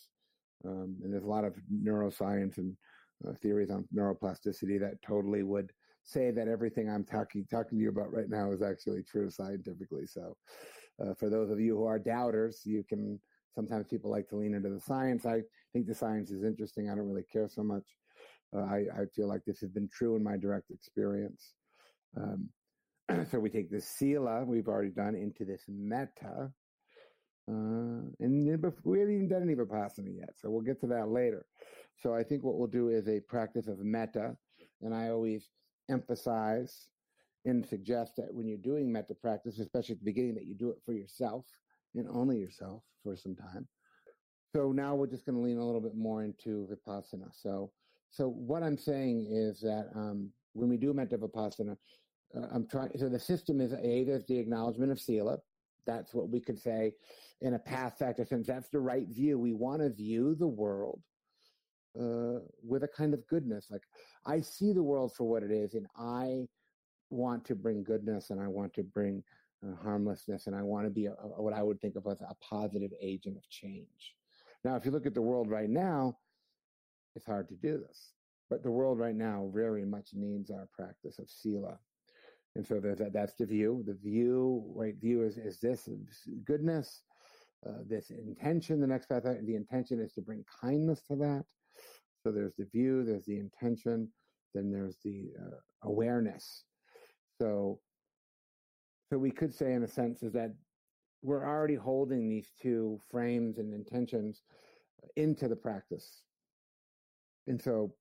Um, 0.65 0.95
and 1.03 1.11
there's 1.11 1.25
a 1.25 1.27
lot 1.27 1.43
of 1.43 1.55
neuroscience 1.73 2.57
and 2.57 2.77
uh, 3.27 3.33
theories 3.33 3.69
on 3.69 3.85
neuroplasticity 3.93 4.79
that 4.79 5.01
totally 5.05 5.43
would 5.43 5.71
say 6.03 6.31
that 6.31 6.47
everything 6.47 6.89
I'm 6.89 7.03
talking 7.03 7.45
talking 7.49 7.77
to 7.77 7.83
you 7.83 7.89
about 7.89 8.13
right 8.13 8.29
now 8.29 8.51
is 8.51 8.61
actually 8.61 9.03
true 9.03 9.29
scientifically. 9.29 10.07
So, 10.07 10.35
uh, 11.01 11.13
for 11.13 11.29
those 11.29 11.49
of 11.49 11.59
you 11.59 11.75
who 11.75 11.85
are 11.85 11.99
doubters, 11.99 12.61
you 12.65 12.83
can 12.87 13.19
sometimes 13.53 13.87
people 13.87 14.11
like 14.11 14.29
to 14.29 14.37
lean 14.37 14.53
into 14.53 14.69
the 14.69 14.79
science. 14.79 15.25
I 15.25 15.41
think 15.73 15.87
the 15.87 15.95
science 15.95 16.31
is 16.31 16.43
interesting. 16.43 16.89
I 16.89 16.95
don't 16.95 17.07
really 17.07 17.25
care 17.31 17.47
so 17.47 17.63
much. 17.63 17.83
Uh, 18.55 18.61
I, 18.61 18.85
I 19.01 19.05
feel 19.15 19.27
like 19.27 19.43
this 19.45 19.59
has 19.61 19.69
been 19.69 19.89
true 19.91 20.15
in 20.15 20.23
my 20.23 20.37
direct 20.37 20.71
experience. 20.71 21.53
Um, 22.17 22.49
so 23.31 23.39
we 23.39 23.49
take 23.49 23.71
this 23.71 23.87
sila 23.87 24.43
we've 24.43 24.67
already 24.67 24.91
done 24.91 25.15
into 25.15 25.45
this 25.45 25.63
metta. 25.67 26.51
Uh, 27.49 28.05
and 28.19 28.45
we 28.85 28.99
haven't 28.99 29.15
even 29.15 29.27
done 29.27 29.41
any 29.41 29.55
vipassana 29.55 30.15
yet, 30.15 30.29
so 30.37 30.49
we'll 30.49 30.61
get 30.61 30.79
to 30.79 30.87
that 30.87 31.09
later. 31.09 31.45
So 31.97 32.13
I 32.13 32.23
think 32.23 32.43
what 32.43 32.57
we'll 32.57 32.67
do 32.67 32.89
is 32.89 33.07
a 33.07 33.19
practice 33.19 33.67
of 33.67 33.79
metta, 33.79 34.35
and 34.81 34.93
I 34.93 35.09
always 35.09 35.49
emphasize 35.89 36.87
and 37.45 37.65
suggest 37.65 38.15
that 38.17 38.33
when 38.33 38.47
you're 38.47 38.57
doing 38.57 38.91
metta 38.91 39.15
practice, 39.15 39.59
especially 39.59 39.93
at 39.93 39.99
the 39.99 40.05
beginning, 40.05 40.35
that 40.35 40.45
you 40.45 40.55
do 40.55 40.69
it 40.69 40.77
for 40.85 40.93
yourself 40.93 41.45
and 41.95 42.07
only 42.09 42.37
yourself 42.37 42.83
for 43.03 43.15
some 43.15 43.35
time. 43.35 43.67
So 44.55 44.71
now 44.71 44.95
we're 44.95 45.07
just 45.07 45.25
going 45.25 45.37
to 45.37 45.41
lean 45.41 45.57
a 45.57 45.65
little 45.65 45.81
bit 45.81 45.95
more 45.95 46.23
into 46.23 46.67
vipassana. 46.67 47.29
So, 47.31 47.71
so 48.09 48.27
what 48.29 48.63
I'm 48.63 48.77
saying 48.77 49.27
is 49.29 49.61
that 49.61 49.89
um, 49.95 50.29
when 50.53 50.69
we 50.69 50.77
do 50.77 50.93
metta 50.93 51.17
vipassana, 51.17 51.77
uh, 52.35 52.47
I'm 52.51 52.67
trying. 52.67 52.91
So 52.97 53.09
the 53.09 53.19
system 53.19 53.61
is 53.61 53.73
a 53.73 54.03
there's 54.03 54.25
the 54.25 54.37
acknowledgement 54.37 54.91
of 54.91 54.99
sila. 54.99 55.37
That's 55.85 56.13
what 56.13 56.29
we 56.29 56.39
could 56.39 56.59
say 56.59 56.93
in 57.41 57.55
a 57.55 57.59
path 57.59 57.97
factor 57.97 58.25
sense. 58.25 58.47
That's 58.47 58.69
the 58.69 58.79
right 58.79 59.07
view. 59.07 59.39
We 59.39 59.53
want 59.53 59.81
to 59.81 59.89
view 59.89 60.35
the 60.35 60.47
world 60.47 61.01
uh, 61.99 62.39
with 62.63 62.83
a 62.83 62.87
kind 62.87 63.13
of 63.13 63.25
goodness. 63.27 63.67
Like 63.69 63.83
I 64.25 64.41
see 64.41 64.73
the 64.73 64.83
world 64.83 65.13
for 65.15 65.27
what 65.27 65.43
it 65.43 65.51
is, 65.51 65.73
and 65.73 65.87
I 65.97 66.47
want 67.11 67.45
to 67.45 67.55
bring 67.55 67.83
goodness, 67.83 68.31
and 68.31 68.41
I 68.41 68.47
want 68.47 68.73
to 68.75 68.83
bring 68.83 69.23
uh, 69.63 69.75
harmlessness, 69.83 70.47
and 70.47 70.55
I 70.55 70.63
want 70.63 70.85
to 70.85 70.89
be 70.89 71.05
a, 71.05 71.11
a, 71.11 71.41
what 71.41 71.53
I 71.53 71.61
would 71.61 71.79
think 71.79 71.95
of 71.95 72.07
as 72.07 72.21
a 72.21 72.35
positive 72.41 72.91
agent 73.01 73.37
of 73.37 73.47
change. 73.49 74.15
Now, 74.63 74.75
if 74.75 74.85
you 74.85 74.91
look 74.91 75.05
at 75.05 75.13
the 75.13 75.21
world 75.21 75.49
right 75.49 75.69
now, 75.69 76.17
it's 77.15 77.25
hard 77.25 77.49
to 77.49 77.55
do 77.55 77.77
this, 77.77 78.13
but 78.49 78.63
the 78.63 78.71
world 78.71 78.97
right 78.99 79.15
now 79.15 79.51
very 79.53 79.85
much 79.85 80.09
needs 80.13 80.49
our 80.49 80.67
practice 80.73 81.19
of 81.19 81.29
sila. 81.29 81.77
And 82.55 82.65
so 82.65 82.79
that, 82.79 83.13
that's 83.13 83.35
the 83.35 83.45
view. 83.45 83.83
The 83.87 83.93
view, 83.93 84.63
right 84.75 84.95
view 84.99 85.23
is, 85.23 85.37
is 85.37 85.59
this 85.59 85.87
goodness, 86.43 87.03
uh, 87.67 87.83
this 87.87 88.09
intention. 88.09 88.81
The 88.81 88.87
next 88.87 89.07
path, 89.07 89.23
the 89.23 89.55
intention 89.55 89.99
is 89.99 90.13
to 90.13 90.21
bring 90.21 90.43
kindness 90.61 91.01
to 91.07 91.15
that. 91.17 91.45
So 92.23 92.31
there's 92.31 92.55
the 92.55 92.65
view, 92.65 93.03
there's 93.03 93.25
the 93.25 93.39
intention, 93.39 94.09
then 94.53 94.71
there's 94.71 94.97
the 95.03 95.31
uh, 95.39 95.57
awareness. 95.83 96.65
So, 97.41 97.79
so 99.09 99.17
we 99.17 99.31
could 99.31 99.51
say, 99.51 99.73
in 99.73 99.81
a 99.81 99.87
sense, 99.87 100.21
is 100.21 100.31
that 100.33 100.53
we're 101.23 101.43
already 101.43 101.73
holding 101.73 102.29
these 102.29 102.51
two 102.61 102.99
frames 103.09 103.57
and 103.57 103.73
intentions 103.73 104.43
into 105.15 105.47
the 105.47 105.55
practice. 105.55 106.21
And 107.47 107.59
so, 107.59 107.95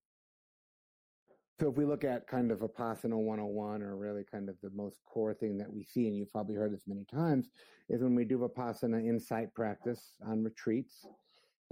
so 1.59 1.71
if 1.71 1.77
we 1.79 1.87
look 1.87 2.05
at 2.05 2.27
kind 2.27 2.53
of 2.53 2.59
Vipassana 2.59 3.17
101, 3.17 3.81
or 3.81 3.97
really 3.97 4.25
kind 4.31 4.51
of 4.51 4.57
the 4.63 4.69
most 4.75 4.99
core 5.07 5.33
thing 5.33 5.57
that 5.57 5.73
we 5.73 5.85
see, 5.85 6.07
and 6.07 6.15
you've 6.15 6.33
probably 6.33 6.57
heard 6.57 6.75
this 6.75 6.87
many 6.87 7.07
times, 7.07 7.49
is 7.89 8.03
when 8.03 8.15
we 8.15 8.27
do 8.27 8.41
Vipassana 8.41 9.03
insight 9.03 9.55
practice 9.55 10.13
on 10.27 10.45
retreats, 10.45 11.07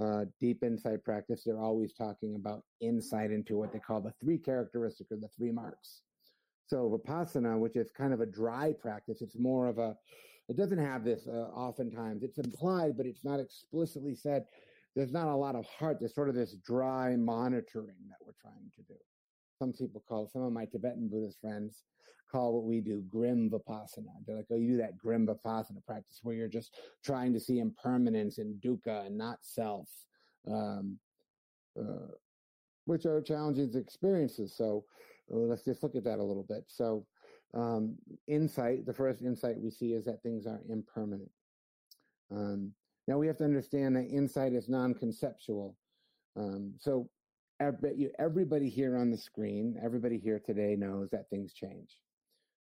uh, 0.03 0.25
deep 0.41 0.63
insight 0.63 1.05
practice, 1.05 1.43
they're 1.45 1.61
always 1.61 1.93
talking 1.93 2.35
about 2.35 2.63
insight 2.81 3.31
into 3.31 3.59
what 3.59 3.75
they 3.75 3.79
call 3.79 4.01
the 4.01 4.15
three 4.23 4.39
characteristics 4.39 5.13
or 5.13 5.19
the 5.19 5.29
three 5.37 5.53
marks. 5.53 6.01
So 6.69 7.01
Vipassana, 7.07 7.59
which 7.59 7.77
is 7.77 7.91
kind 7.91 8.13
of 8.13 8.21
a 8.21 8.27
dry 8.27 8.75
practice, 8.79 9.23
it's 9.23 9.39
more 9.39 9.69
of 9.69 9.79
a, 9.79 9.97
it 10.49 10.57
doesn't 10.57 10.79
have 10.79 11.03
this 11.03 11.27
uh, 11.27 11.49
oftentimes. 11.55 12.23
It's 12.23 12.39
implied, 12.39 12.97
but 12.97 13.07
it's 13.07 13.25
not 13.25 13.41
explicitly 13.41 14.15
said. 14.15 14.45
There's 14.95 15.13
not 15.13 15.29
a 15.29 15.35
lot 15.35 15.55
of 15.55 15.65
heart. 15.67 15.99
There's 15.99 16.15
sort 16.15 16.29
of 16.29 16.35
this 16.35 16.57
dry 16.67 17.17
monitoring 17.17 17.97
that 18.09 18.19
we're 18.25 18.33
trying 18.41 18.71
to 18.77 18.83
do. 18.83 18.99
Some 19.59 19.73
people 19.73 20.03
call, 20.07 20.29
some 20.29 20.43
of 20.43 20.53
my 20.53 20.67
Tibetan 20.67 21.09
Buddhist 21.09 21.41
friends 21.41 21.85
call 22.31 22.53
what 22.53 22.65
we 22.65 22.81
do 22.81 23.03
grim 23.09 23.51
vipassana. 23.51 24.13
They're 24.27 24.37
like, 24.37 24.47
oh, 24.51 24.57
you 24.57 24.73
do 24.73 24.77
that 24.79 24.99
grim 24.99 25.27
vipassana 25.27 25.85
practice 25.87 26.21
where 26.23 26.35
you're 26.35 26.49
just 26.49 26.77
trying 27.03 27.33
to 27.33 27.41
see 27.41 27.61
impermanence 27.61 28.37
and 28.37 28.61
dukkha 28.63 29.07
and 29.07 29.17
not 29.17 29.39
self, 29.41 29.89
um, 30.47 30.99
uh, 31.79 32.13
which 32.85 33.07
are 33.07 33.23
challenging 33.23 33.73
experiences. 33.75 34.55
So 34.55 34.85
let's 35.31 35.65
just 35.65 35.83
look 35.83 35.95
at 35.95 36.05
that 36.05 36.19
a 36.19 36.25
little 36.25 36.47
bit. 36.49 36.65
So, 36.69 37.07
um, 37.55 37.97
insight, 38.27 38.87
the 38.87 38.93
first 38.93 39.23
insight 39.23 39.61
we 39.61 39.71
see 39.71 39.93
is 39.93 40.05
that 40.05 40.23
things 40.23 40.47
are 40.47 40.61
impermanent. 40.69 41.31
Um, 42.31 42.73
now 43.07 43.19
we 43.19 43.27
have 43.27 43.39
to 43.39 43.45
understand 43.45 43.97
that 43.97 44.09
insight 44.09 44.53
is 44.53 44.69
non 44.69 44.95
conceptual. 44.95 45.77
Um, 46.37 46.75
so, 46.79 47.09
everybody 47.61 48.69
here 48.69 48.97
on 48.97 49.11
the 49.11 49.17
screen, 49.17 49.77
everybody 49.83 50.19
here 50.19 50.41
today 50.45 50.77
knows 50.77 51.11
that 51.11 51.29
things 51.31 51.53
change. 51.53 51.99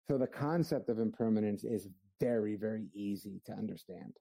So 0.08 0.17
the 0.17 0.27
concept 0.27 0.89
of 0.89 1.00
impermanence 1.00 1.63
is 1.63 1.88
very, 2.20 2.55
very 2.55 2.88
easy 2.93 3.41
to 3.46 3.53
understand. 3.53 4.13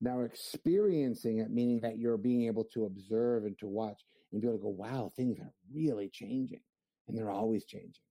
Now, 0.00 0.20
experiencing 0.20 1.38
it, 1.38 1.50
meaning 1.50 1.80
that 1.80 1.98
you're 1.98 2.16
being 2.16 2.46
able 2.46 2.64
to 2.72 2.86
observe 2.86 3.44
and 3.44 3.58
to 3.58 3.66
watch 3.66 4.00
and 4.32 4.40
be 4.40 4.46
able 4.46 4.58
to 4.58 4.62
go, 4.62 4.68
wow, 4.68 5.12
things 5.16 5.38
are 5.40 5.52
really 5.72 6.08
changing. 6.08 6.60
And 7.08 7.16
they're 7.16 7.30
always 7.30 7.64
changing. 7.64 8.02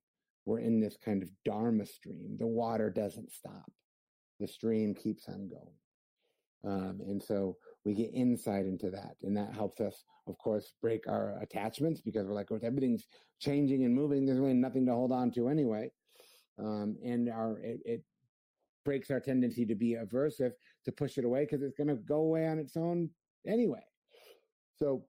We're 0.45 0.59
in 0.59 0.79
this 0.79 0.97
kind 1.03 1.21
of 1.21 1.29
Dharma 1.45 1.85
stream. 1.85 2.37
The 2.37 2.47
water 2.47 2.89
doesn't 2.89 3.31
stop, 3.31 3.71
the 4.39 4.47
stream 4.47 4.95
keeps 4.95 5.27
on 5.27 5.49
going. 5.49 5.75
Um, 6.65 6.99
and 7.01 7.21
so 7.21 7.55
we 7.85 7.93
get 7.93 8.13
insight 8.13 8.65
into 8.65 8.89
that. 8.89 9.15
And 9.23 9.37
that 9.37 9.53
helps 9.53 9.79
us, 9.79 10.03
of 10.27 10.37
course, 10.37 10.73
break 10.81 11.07
our 11.07 11.37
attachments 11.41 12.01
because 12.01 12.25
we're 12.25 12.33
like, 12.33 12.49
well, 12.49 12.59
everything's 12.63 13.05
changing 13.39 13.85
and 13.85 13.93
moving. 13.93 14.25
There's 14.25 14.39
really 14.39 14.53
nothing 14.53 14.85
to 14.87 14.93
hold 14.93 15.11
on 15.11 15.31
to 15.31 15.47
anyway 15.47 15.91
um, 16.59 16.97
and 17.03 17.29
our 17.29 17.59
it, 17.59 17.79
it, 17.85 18.03
breaks 18.85 19.11
our 19.11 19.19
tendency 19.19 19.65
to 19.65 19.75
be 19.75 19.97
aversive 20.01 20.53
to 20.85 20.93
push 20.93 21.17
it 21.17 21.25
away 21.25 21.41
because 21.43 21.61
it's 21.61 21.75
going 21.75 21.89
to 21.89 21.95
go 21.95 22.19
away 22.19 22.47
on 22.47 22.57
its 22.57 22.77
own 22.77 23.09
anyway. 23.45 23.83
So 24.77 25.03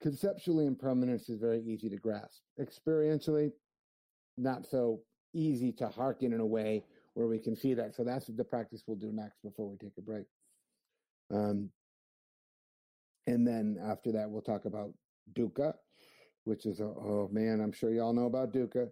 conceptually, 0.00 0.66
impermanence 0.66 1.28
is 1.28 1.38
very 1.38 1.62
easy 1.62 1.88
to 1.88 1.96
grasp. 1.96 2.40
Experientially, 2.58 3.52
not 4.36 4.66
so 4.66 5.02
easy 5.32 5.72
to 5.72 5.88
hearken 5.88 6.32
in 6.32 6.40
a 6.40 6.46
way 6.46 6.84
where 7.14 7.26
we 7.26 7.38
can 7.38 7.56
see 7.56 7.74
that. 7.74 7.94
So 7.94 8.04
that's 8.04 8.26
the 8.26 8.44
practice 8.44 8.84
we'll 8.86 8.96
do 8.96 9.12
next 9.12 9.42
before 9.42 9.68
we 9.68 9.76
take 9.76 9.98
a 9.98 10.02
break. 10.02 10.26
Um, 11.32 11.70
And 13.26 13.46
then 13.46 13.78
after 13.82 14.10
that, 14.12 14.30
we'll 14.30 14.42
talk 14.42 14.64
about 14.64 14.92
dukkha, 15.34 15.74
which 16.44 16.66
is, 16.66 16.80
a, 16.80 16.84
oh 16.84 17.28
man, 17.30 17.60
I'm 17.60 17.72
sure 17.72 17.92
y'all 17.92 18.14
know 18.14 18.26
about 18.26 18.52
dukkha. 18.52 18.88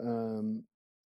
Um, 0.00 0.62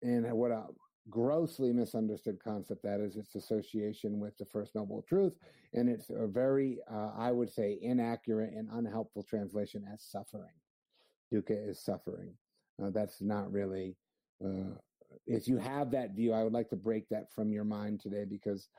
and 0.02 0.32
what 0.34 0.52
a 0.52 0.64
grossly 1.10 1.72
misunderstood 1.72 2.40
concept 2.44 2.84
that 2.84 3.00
is 3.00 3.16
its 3.16 3.36
association 3.36 4.20
with 4.20 4.38
the 4.38 4.46
First 4.46 4.76
Noble 4.76 5.04
Truth. 5.08 5.34
And 5.74 5.90
it's 5.90 6.10
a 6.10 6.28
very, 6.28 6.80
uh, 6.92 7.12
I 7.18 7.32
would 7.32 7.50
say, 7.50 7.78
inaccurate 7.82 8.54
and 8.54 8.70
unhelpful 8.72 9.24
translation 9.24 9.86
as 9.92 10.04
suffering. 10.04 10.54
Dukkha 11.34 11.70
is 11.70 11.84
suffering. 11.84 12.34
Uh, 12.82 12.90
that's 12.90 13.22
not 13.22 13.52
really, 13.52 13.96
uh, 14.44 14.76
if 15.28 15.48
you 15.48 15.58
have 15.58 15.92
that 15.92 16.16
view, 16.16 16.34
I 16.34 16.44
would 16.44 16.54
like 16.54 16.70
to 16.70 16.76
break 16.76 17.08
that 17.10 17.32
from 17.34 17.52
your 17.52 17.64
mind 17.64 18.00
today 18.00 18.26
because 18.26 18.70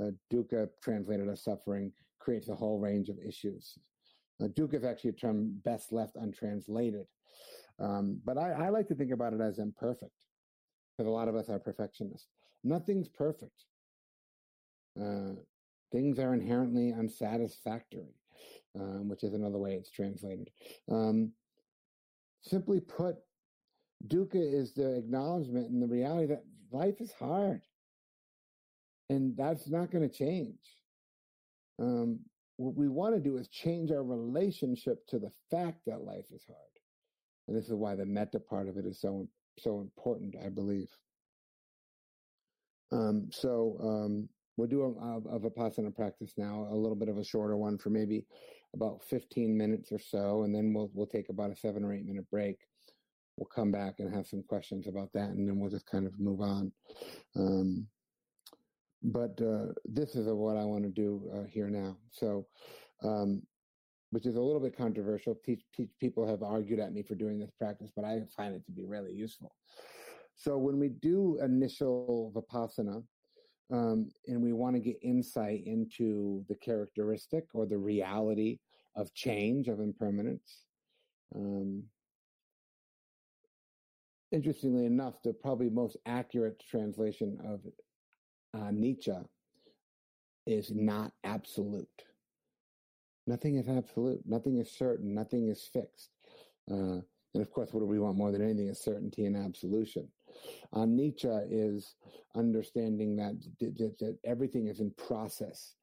uh, 0.00 0.10
dukkha 0.32 0.68
translated 0.82 1.28
as 1.28 1.44
suffering 1.44 1.92
creates 2.18 2.48
a 2.48 2.54
whole 2.54 2.78
range 2.78 3.08
of 3.08 3.18
issues. 3.18 3.76
Uh, 4.42 4.48
dukkha 4.48 4.74
is 4.74 4.84
actually 4.84 5.10
a 5.10 5.14
term 5.14 5.60
best 5.64 5.92
left 5.92 6.16
untranslated. 6.16 7.06
Um, 7.78 8.20
but 8.24 8.38
I, 8.38 8.52
I, 8.52 8.68
like 8.68 8.86
to 8.88 8.94
think 8.94 9.12
about 9.12 9.32
it 9.32 9.40
as 9.40 9.58
imperfect 9.58 10.12
because 10.96 11.08
a 11.08 11.12
lot 11.12 11.28
of 11.28 11.36
us 11.36 11.48
are 11.48 11.58
perfectionists. 11.58 12.28
Nothing's 12.64 13.08
perfect. 13.08 13.64
Uh, 15.00 15.34
things 15.90 16.18
are 16.18 16.34
inherently 16.34 16.92
unsatisfactory, 16.92 18.14
um, 18.78 19.08
which 19.08 19.24
is 19.24 19.34
another 19.34 19.58
way 19.58 19.74
it's 19.74 19.90
translated. 19.90 20.50
Um, 20.90 21.32
simply 22.42 22.80
put, 22.80 23.16
dukkha 24.06 24.34
is 24.34 24.74
the 24.74 24.96
acknowledgement 24.96 25.70
and 25.70 25.82
the 25.82 25.86
reality 25.86 26.26
that 26.26 26.44
life 26.70 27.00
is 27.00 27.12
hard. 27.12 27.62
And 29.10 29.36
that's 29.36 29.68
not 29.68 29.90
going 29.90 30.08
to 30.08 30.14
change. 30.14 30.58
Um, 31.78 32.20
what 32.56 32.74
we 32.74 32.88
want 32.88 33.14
to 33.14 33.20
do 33.20 33.38
is 33.38 33.48
change 33.48 33.90
our 33.90 34.02
relationship 34.02 35.06
to 35.08 35.18
the 35.18 35.32
fact 35.50 35.80
that 35.86 36.04
life 36.04 36.26
is 36.32 36.44
hard. 36.46 36.58
And 37.48 37.56
this 37.56 37.66
is 37.66 37.74
why 37.74 37.94
the 37.94 38.06
metta 38.06 38.38
part 38.38 38.68
of 38.68 38.76
it 38.76 38.86
is 38.86 39.00
so 39.00 39.26
so 39.58 39.80
important, 39.80 40.34
I 40.44 40.48
believe. 40.48 40.88
Um, 42.92 43.28
so 43.30 43.76
um, 43.80 44.28
we'll 44.56 44.68
do 44.68 44.82
a, 44.82 45.04
a, 45.04 45.36
a 45.36 45.40
vipassana 45.40 45.94
practice 45.94 46.34
now, 46.36 46.66
a 46.70 46.76
little 46.76 46.96
bit 46.96 47.08
of 47.08 47.18
a 47.18 47.24
shorter 47.24 47.56
one 47.56 47.78
for 47.78 47.90
maybe 47.90 48.26
about 48.74 49.02
15 49.04 49.56
minutes 49.56 49.92
or 49.92 49.98
so, 49.98 50.44
and 50.44 50.54
then 50.54 50.72
we'll 50.72 50.90
we'll 50.94 51.06
take 51.06 51.28
about 51.28 51.50
a 51.50 51.56
seven 51.56 51.84
or 51.84 51.92
eight 51.92 52.06
minute 52.06 52.28
break. 52.30 52.58
We'll 53.36 53.46
come 53.46 53.72
back 53.72 53.94
and 53.98 54.14
have 54.14 54.26
some 54.26 54.42
questions 54.42 54.86
about 54.86 55.12
that, 55.14 55.30
and 55.30 55.48
then 55.48 55.58
we'll 55.58 55.70
just 55.70 55.86
kind 55.86 56.06
of 56.06 56.18
move 56.20 56.40
on. 56.40 56.72
Um, 57.34 57.86
but 59.02 59.40
uh, 59.40 59.72
this 59.84 60.14
is 60.14 60.26
what 60.28 60.56
I 60.56 60.64
want 60.64 60.84
to 60.84 60.90
do 60.90 61.30
uh, 61.34 61.44
here 61.48 61.68
now. 61.68 61.96
So, 62.10 62.46
um, 63.02 63.42
which 64.12 64.26
is 64.26 64.36
a 64.36 64.40
little 64.40 64.60
bit 64.60 64.76
controversial. 64.76 65.34
Teach, 65.44 65.62
teach, 65.74 65.88
people 65.98 66.26
have 66.28 66.42
argued 66.42 66.78
at 66.78 66.92
me 66.92 67.02
for 67.02 67.14
doing 67.14 67.38
this 67.38 67.50
practice, 67.58 67.90
but 67.96 68.04
I 68.04 68.20
find 68.36 68.54
it 68.54 68.64
to 68.66 68.72
be 68.72 68.84
really 68.84 69.12
useful. 69.12 69.54
So 70.36 70.58
when 70.58 70.78
we 70.78 70.90
do 70.90 71.38
initial 71.42 72.30
vipassana, 72.34 73.02
um, 73.72 74.10
and 74.28 74.42
we 74.42 74.52
want 74.52 74.76
to 74.76 74.80
get 74.80 74.98
insight 75.02 75.62
into 75.64 76.44
the 76.46 76.54
characteristic 76.56 77.46
or 77.54 77.64
the 77.64 77.78
reality 77.78 78.58
of 78.96 79.14
change, 79.14 79.68
of 79.68 79.80
impermanence. 79.80 80.64
Um, 81.34 81.84
interestingly 84.30 84.84
enough, 84.84 85.14
the 85.24 85.32
probably 85.32 85.70
most 85.70 85.96
accurate 86.04 86.62
translation 86.68 87.38
of 87.46 87.60
uh, 88.54 88.66
anicca 88.66 89.24
is 90.46 90.70
not 90.74 91.12
absolute. 91.24 91.88
Nothing 93.26 93.56
is 93.56 93.68
absolute. 93.68 94.20
Nothing 94.26 94.58
is 94.58 94.70
certain. 94.70 95.14
Nothing 95.14 95.48
is 95.48 95.68
fixed. 95.72 96.10
Uh, 96.70 97.00
and 97.34 97.42
of 97.42 97.50
course, 97.50 97.72
what 97.72 97.80
do 97.80 97.86
we 97.86 97.98
want 97.98 98.16
more 98.16 98.32
than 98.32 98.42
anything 98.42 98.68
is 98.68 98.80
certainty 98.80 99.24
and 99.24 99.36
absolution. 99.36 100.08
Anicca 100.74 101.46
is 101.50 101.94
understanding 102.34 103.16
that, 103.16 103.34
that, 103.60 103.98
that 103.98 104.18
everything 104.24 104.68
is 104.68 104.80
in 104.80 104.90
process. 104.92 105.74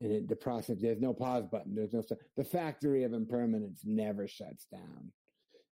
And 0.00 0.12
it, 0.12 0.28
the 0.28 0.36
process, 0.36 0.78
there's 0.80 1.00
no 1.00 1.12
pause 1.12 1.46
button. 1.46 1.74
There's 1.74 1.92
no, 1.92 2.02
the 2.36 2.44
factory 2.44 3.04
of 3.04 3.12
impermanence 3.12 3.82
never 3.84 4.26
shuts 4.26 4.66
down. 4.70 5.12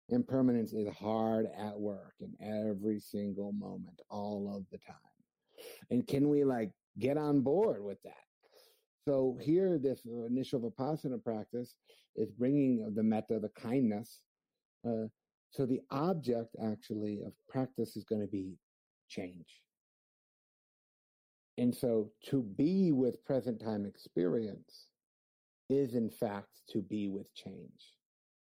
Impermanence 0.08 0.72
is 0.72 0.88
hard 0.94 1.46
at 1.58 1.78
work 1.78 2.14
in 2.20 2.34
every 2.40 3.00
single 3.00 3.52
moment, 3.52 4.00
all 4.10 4.52
of 4.54 4.64
the 4.70 4.78
time. 4.78 4.96
And 5.90 6.06
can 6.06 6.28
we 6.28 6.44
like 6.44 6.70
get 6.98 7.16
on 7.16 7.40
board 7.40 7.82
with 7.82 8.02
that? 8.02 8.12
So 9.06 9.36
here, 9.40 9.78
this 9.78 10.02
initial 10.04 10.60
vipassana 10.60 11.22
practice 11.22 11.74
is 12.16 12.30
bringing 12.30 12.92
the 12.94 13.02
metta, 13.02 13.40
the 13.40 13.50
kindness. 13.60 14.20
Uh, 14.86 15.08
so 15.50 15.66
the 15.66 15.80
object 15.90 16.54
actually 16.62 17.20
of 17.26 17.32
practice 17.48 17.96
is 17.96 18.04
going 18.04 18.20
to 18.20 18.28
be 18.28 18.56
change. 19.08 19.62
And 21.58 21.74
so 21.74 22.10
to 22.30 22.42
be 22.42 22.92
with 22.92 23.24
present 23.24 23.60
time 23.60 23.84
experience 23.86 24.86
is 25.68 25.94
in 25.94 26.08
fact 26.08 26.60
to 26.70 26.80
be 26.80 27.08
with 27.08 27.32
change. 27.34 27.96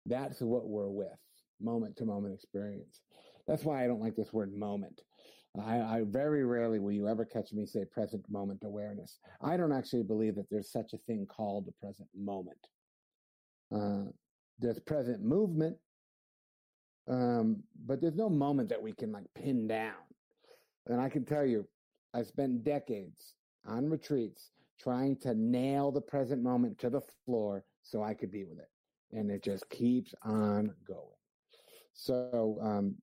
That's 0.07 0.41
what 0.41 0.69
we're 0.69 0.91
with, 0.91 1.19
moment 1.61 1.97
to 1.97 2.05
moment 2.05 2.35
experience. 2.35 3.01
That's 3.49 3.65
why 3.65 3.83
I 3.83 3.87
don't 3.87 4.01
like 4.01 4.17
this 4.17 4.33
word 4.33 4.55
moment. 4.55 5.03
I, 5.61 5.81
I, 5.81 6.03
very 6.05 6.45
rarely 6.45 6.81
will 6.81 6.93
you 6.93 7.07
ever 7.07 7.25
catch 7.25 7.53
me 7.53 7.65
say 7.65 7.85
present 7.85 8.29
moment 8.29 8.65
awareness. 8.65 9.19
I 9.41 9.57
don't 9.57 9.73
actually 9.73 10.03
believe 10.03 10.35
that 10.35 10.51
there's 10.51 10.73
such 10.73 10.95
a 10.95 10.99
thing 10.99 11.27
called 11.27 11.67
the 11.67 11.73
present 11.73 12.09
moment. 12.17 12.59
Uh, 13.73 14.11
there's 14.59 14.81
present 14.81 15.23
movement, 15.23 15.77
um, 17.09 17.63
but 17.87 18.01
there's 18.01 18.17
no 18.17 18.29
moment 18.29 18.69
that 18.71 18.83
we 18.83 18.93
can 18.93 19.13
like 19.13 19.27
pin 19.35 19.69
down. 19.69 19.95
And 20.87 21.01
I 21.01 21.09
can 21.09 21.25
tell 21.25 21.45
you, 21.45 21.67
I 22.13 22.23
spent 22.23 22.65
decades 22.65 23.35
on 23.67 23.89
retreats 23.89 24.51
trying 24.81 25.17
to 25.19 25.35
nail 25.35 25.93
the 25.93 26.01
present 26.01 26.43
moment 26.43 26.79
to 26.81 26.91
the 26.91 27.01
floor 27.25 27.65
so 27.83 28.03
I 28.03 28.15
could 28.15 28.33
be 28.33 28.45
with 28.45 28.59
it. 28.59 28.71
And 29.13 29.31
it 29.31 29.43
just 29.45 29.69
keeps 29.71 30.15
on 30.23 30.73
going. 30.87 31.01
So, 31.93 32.59
um, 32.61 32.97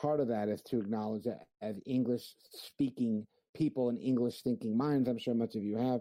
part 0.00 0.20
of 0.20 0.28
that 0.28 0.48
is 0.48 0.62
to 0.62 0.78
acknowledge 0.78 1.24
that 1.24 1.46
as 1.60 1.76
English 1.86 2.34
speaking 2.52 3.26
people 3.54 3.88
and 3.88 3.98
English 3.98 4.42
thinking 4.42 4.76
minds, 4.76 5.08
I'm 5.08 5.18
sure 5.18 5.34
much 5.34 5.56
of 5.56 5.62
you 5.62 5.76
have, 5.76 6.00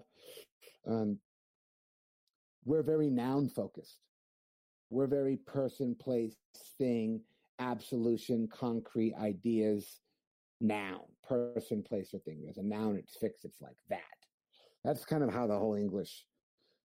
um, 0.88 1.18
we're 2.66 2.84
very 2.84 3.10
noun 3.10 3.50
focused. 3.50 4.00
We're 4.90 5.08
very 5.08 5.38
person, 5.38 5.96
place, 6.00 6.36
thing, 6.78 7.22
absolution, 7.60 8.48
concrete 8.52 9.14
ideas, 9.20 10.00
noun, 10.62 11.02
person, 11.28 11.84
place, 11.84 12.14
or 12.14 12.20
thing. 12.20 12.42
There's 12.44 12.58
a 12.58 12.64
noun, 12.64 12.96
it's 12.96 13.18
fixed, 13.18 13.46
it's 13.46 13.62
like 13.62 13.78
that. 13.90 14.02
That's 14.84 15.06
kind 15.06 15.24
of 15.24 15.34
how 15.34 15.48
the 15.48 15.58
whole 15.58 15.76
English 15.76 16.26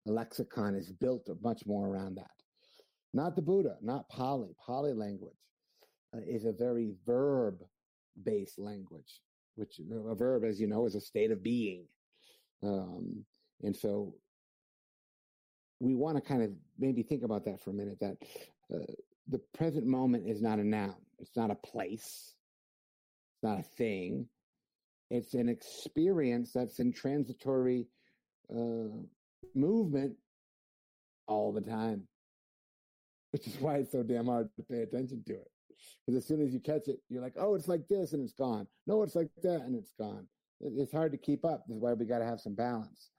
lexicon 0.04 0.74
is 0.74 0.92
built 0.92 1.28
much 1.42 1.64
more 1.66 1.88
around 1.88 2.16
that. 2.16 2.30
Not 3.14 3.36
the 3.36 3.42
Buddha, 3.42 3.76
not 3.80 4.08
Pali, 4.08 4.54
Pali 4.64 4.92
language 4.92 5.36
uh, 6.14 6.20
is 6.26 6.44
a 6.44 6.52
very 6.52 6.92
verb 7.06 7.62
based 8.22 8.58
language, 8.58 9.20
which 9.56 9.80
a 9.90 10.14
verb, 10.14 10.44
as 10.44 10.60
you 10.60 10.66
know, 10.66 10.86
is 10.86 10.94
a 10.94 11.00
state 11.00 11.30
of 11.30 11.42
being. 11.42 11.86
Um, 12.62 13.24
and 13.62 13.76
so 13.76 14.14
we 15.80 15.94
want 15.94 16.16
to 16.16 16.22
kind 16.22 16.42
of 16.42 16.50
maybe 16.78 17.02
think 17.02 17.22
about 17.22 17.44
that 17.44 17.62
for 17.62 17.70
a 17.70 17.74
minute 17.74 17.98
that 18.00 18.16
uh, 18.74 18.92
the 19.28 19.40
present 19.56 19.86
moment 19.86 20.28
is 20.28 20.40
not 20.40 20.58
a 20.58 20.64
noun, 20.64 20.94
it's 21.18 21.36
not 21.36 21.50
a 21.50 21.54
place, 21.54 22.34
it's 23.34 23.42
not 23.42 23.58
a 23.58 23.62
thing. 23.62 24.28
It's 25.08 25.34
an 25.34 25.48
experience 25.48 26.52
that's 26.52 26.80
in 26.80 26.92
transitory 26.92 27.86
uh, 28.50 28.88
movement 29.54 30.16
all 31.28 31.52
the 31.52 31.60
time, 31.60 32.08
which 33.30 33.46
is 33.46 33.56
why 33.60 33.76
it's 33.76 33.92
so 33.92 34.02
damn 34.02 34.26
hard 34.26 34.48
to 34.56 34.62
pay 34.62 34.82
attention 34.82 35.22
to 35.26 35.34
it. 35.34 35.50
Because 36.04 36.18
as 36.18 36.26
soon 36.26 36.40
as 36.40 36.52
you 36.52 36.60
catch 36.60 36.88
it, 36.88 36.98
you're 37.08 37.22
like, 37.22 37.34
oh, 37.38 37.54
it's 37.54 37.68
like 37.68 37.88
this 37.88 38.12
and 38.12 38.22
it's 38.22 38.32
gone. 38.32 38.66
No, 38.86 39.02
it's 39.02 39.16
like 39.16 39.28
that 39.42 39.62
and 39.62 39.74
it's 39.74 39.92
gone. 39.98 40.26
It's 40.60 40.92
hard 40.92 41.12
to 41.12 41.18
keep 41.18 41.44
up. 41.44 41.64
That's 41.68 41.80
why 41.80 41.92
we 41.92 42.06
got 42.06 42.20
to 42.20 42.24
have 42.24 42.40
some 42.40 42.54
balance. 42.54 43.10